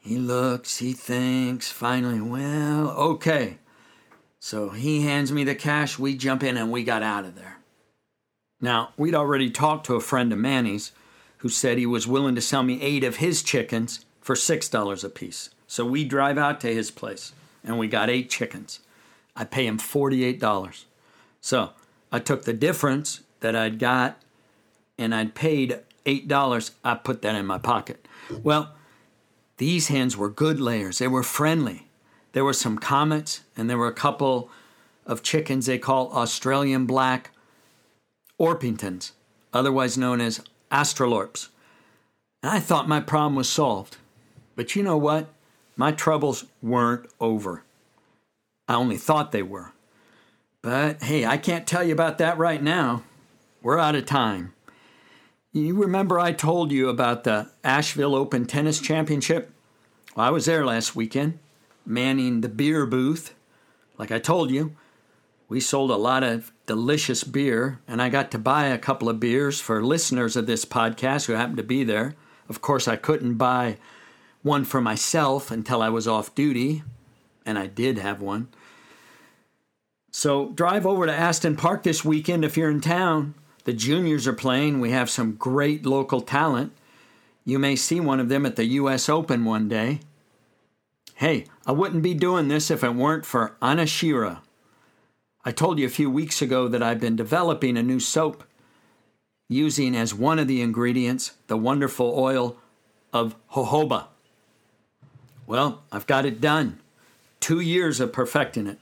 He 0.00 0.18
looks, 0.18 0.78
he 0.78 0.92
thinks, 0.92 1.70
finally, 1.70 2.20
well, 2.20 2.90
okay. 2.90 3.58
So 4.40 4.70
he 4.70 5.02
hands 5.02 5.30
me 5.30 5.44
the 5.44 5.54
cash, 5.54 6.00
we 6.00 6.16
jump 6.16 6.42
in, 6.42 6.56
and 6.56 6.72
we 6.72 6.82
got 6.82 7.04
out 7.04 7.24
of 7.24 7.36
there. 7.36 7.58
Now, 8.60 8.90
we'd 8.96 9.14
already 9.14 9.50
talked 9.50 9.86
to 9.86 9.94
a 9.94 10.00
friend 10.00 10.32
of 10.32 10.38
Manny's 10.40 10.90
who 11.38 11.48
said 11.48 11.78
he 11.78 11.86
was 11.86 12.08
willing 12.08 12.34
to 12.34 12.40
sell 12.40 12.64
me 12.64 12.82
eight 12.82 13.04
of 13.04 13.16
his 13.16 13.44
chickens 13.44 14.04
for 14.20 14.34
$6 14.34 15.04
a 15.04 15.08
piece. 15.08 15.50
So 15.68 15.84
we 15.84 16.04
drive 16.04 16.38
out 16.38 16.60
to 16.62 16.74
his 16.74 16.90
place 16.90 17.32
and 17.62 17.78
we 17.78 17.86
got 17.86 18.10
eight 18.10 18.30
chickens. 18.30 18.80
I 19.36 19.44
pay 19.44 19.64
him 19.64 19.78
$48. 19.78 20.84
So 21.40 21.70
I 22.10 22.18
took 22.18 22.44
the 22.44 22.52
difference 22.52 23.20
that 23.40 23.54
I'd 23.54 23.78
got 23.78 24.20
and 24.98 25.14
I'd 25.14 25.36
paid 25.36 25.78
$8. 26.08 26.70
I 26.84 26.94
put 26.94 27.22
that 27.22 27.34
in 27.34 27.46
my 27.46 27.58
pocket. 27.58 28.06
Well, 28.42 28.74
these 29.58 29.88
hens 29.88 30.16
were 30.16 30.30
good 30.30 30.60
layers, 30.60 30.98
they 30.98 31.08
were 31.08 31.22
friendly. 31.22 31.86
There 32.32 32.44
were 32.44 32.52
some 32.52 32.78
comets 32.78 33.40
and 33.56 33.68
there 33.68 33.78
were 33.78 33.88
a 33.88 33.92
couple 33.92 34.50
of 35.06 35.22
chickens 35.22 35.66
they 35.66 35.78
call 35.78 36.12
Australian 36.12 36.86
black 36.86 37.30
Orpingtons, 38.38 39.12
otherwise 39.52 39.98
known 39.98 40.20
as 40.20 40.42
Australorps. 40.70 41.48
And 42.42 42.52
I 42.52 42.60
thought 42.60 42.88
my 42.88 43.00
problem 43.00 43.34
was 43.34 43.48
solved. 43.48 43.96
But 44.54 44.76
you 44.76 44.82
know 44.82 44.96
what? 44.96 45.28
My 45.76 45.90
troubles 45.90 46.44
weren't 46.62 47.08
over. 47.20 47.64
I 48.68 48.74
only 48.74 48.98
thought 48.98 49.32
they 49.32 49.42
were. 49.42 49.72
But 50.62 51.02
hey, 51.02 51.24
I 51.24 51.38
can't 51.38 51.66
tell 51.66 51.82
you 51.82 51.92
about 51.92 52.18
that 52.18 52.36
right 52.38 52.62
now. 52.62 53.02
We're 53.62 53.78
out 53.78 53.94
of 53.94 54.06
time. 54.06 54.52
You 55.52 55.74
remember 55.74 56.20
I 56.20 56.32
told 56.32 56.70
you 56.70 56.90
about 56.90 57.24
the 57.24 57.50
Asheville 57.64 58.14
Open 58.14 58.44
Tennis 58.44 58.80
Championship? 58.80 59.50
Well, 60.14 60.26
I 60.26 60.30
was 60.30 60.44
there 60.44 60.66
last 60.66 60.94
weekend, 60.94 61.38
manning 61.86 62.42
the 62.42 62.50
beer 62.50 62.84
booth. 62.84 63.34
Like 63.96 64.12
I 64.12 64.18
told 64.18 64.50
you, 64.50 64.76
we 65.48 65.58
sold 65.58 65.90
a 65.90 65.96
lot 65.96 66.22
of 66.22 66.52
delicious 66.66 67.24
beer, 67.24 67.80
and 67.88 68.02
I 68.02 68.10
got 68.10 68.30
to 68.32 68.38
buy 68.38 68.66
a 68.66 68.76
couple 68.76 69.08
of 69.08 69.20
beers 69.20 69.58
for 69.58 69.82
listeners 69.82 70.36
of 70.36 70.46
this 70.46 70.66
podcast 70.66 71.26
who 71.26 71.32
happened 71.32 71.56
to 71.56 71.62
be 71.62 71.82
there. 71.82 72.14
Of 72.50 72.60
course, 72.60 72.86
I 72.86 72.96
couldn't 72.96 73.36
buy 73.36 73.78
one 74.42 74.66
for 74.66 74.82
myself 74.82 75.50
until 75.50 75.80
I 75.80 75.88
was 75.88 76.06
off 76.06 76.34
duty, 76.34 76.82
and 77.46 77.58
I 77.58 77.68
did 77.68 77.96
have 77.96 78.20
one. 78.20 78.48
So, 80.10 80.50
drive 80.50 80.84
over 80.84 81.06
to 81.06 81.12
Aston 81.12 81.56
Park 81.56 81.84
this 81.84 82.04
weekend 82.04 82.44
if 82.44 82.58
you're 82.58 82.70
in 82.70 82.82
town. 82.82 83.34
The 83.68 83.74
juniors 83.74 84.26
are 84.26 84.32
playing. 84.32 84.80
We 84.80 84.92
have 84.92 85.10
some 85.10 85.34
great 85.34 85.84
local 85.84 86.22
talent. 86.22 86.72
You 87.44 87.58
may 87.58 87.76
see 87.76 88.00
one 88.00 88.18
of 88.18 88.30
them 88.30 88.46
at 88.46 88.56
the 88.56 88.64
U.S. 88.64 89.10
Open 89.10 89.44
one 89.44 89.68
day. 89.68 90.00
Hey, 91.16 91.44
I 91.66 91.72
wouldn't 91.72 92.02
be 92.02 92.14
doing 92.14 92.48
this 92.48 92.70
if 92.70 92.82
it 92.82 92.94
weren't 92.94 93.26
for 93.26 93.58
Anashira. 93.60 94.38
I 95.44 95.52
told 95.52 95.78
you 95.78 95.84
a 95.84 95.90
few 95.90 96.08
weeks 96.08 96.40
ago 96.40 96.66
that 96.66 96.82
I've 96.82 96.98
been 96.98 97.14
developing 97.14 97.76
a 97.76 97.82
new 97.82 98.00
soap 98.00 98.42
using 99.50 99.94
as 99.94 100.14
one 100.14 100.38
of 100.38 100.48
the 100.48 100.62
ingredients 100.62 101.34
the 101.48 101.58
wonderful 101.58 102.18
oil 102.18 102.56
of 103.12 103.36
jojoba. 103.52 104.06
Well, 105.46 105.82
I've 105.92 106.06
got 106.06 106.24
it 106.24 106.40
done. 106.40 106.80
Two 107.38 107.60
years 107.60 108.00
of 108.00 108.14
perfecting 108.14 108.66
it, 108.66 108.78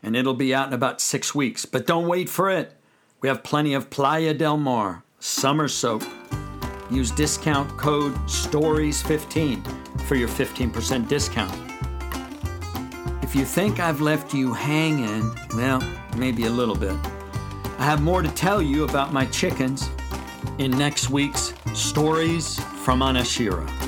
and 0.00 0.14
it'll 0.14 0.32
be 0.32 0.54
out 0.54 0.68
in 0.68 0.74
about 0.74 1.00
six 1.00 1.34
weeks. 1.34 1.66
But 1.66 1.88
don't 1.88 2.06
wait 2.06 2.28
for 2.28 2.48
it. 2.48 2.77
We 3.20 3.28
have 3.28 3.42
plenty 3.42 3.74
of 3.74 3.90
Playa 3.90 4.32
del 4.32 4.56
Mar 4.56 5.02
summer 5.18 5.66
soap. 5.66 6.04
Use 6.88 7.10
discount 7.10 7.68
code 7.76 8.14
STORIES15 8.26 10.00
for 10.02 10.14
your 10.14 10.28
15% 10.28 11.08
discount. 11.08 11.52
If 13.22 13.34
you 13.34 13.44
think 13.44 13.80
I've 13.80 14.00
left 14.00 14.32
you 14.32 14.52
hanging, 14.52 15.34
well, 15.54 15.82
maybe 16.16 16.46
a 16.46 16.50
little 16.50 16.76
bit. 16.76 16.94
I 17.78 17.84
have 17.84 18.00
more 18.02 18.22
to 18.22 18.30
tell 18.30 18.62
you 18.62 18.84
about 18.84 19.12
my 19.12 19.26
chickens 19.26 19.90
in 20.58 20.70
next 20.70 21.10
week's 21.10 21.52
Stories 21.74 22.60
from 22.84 23.00
Anashira. 23.00 23.87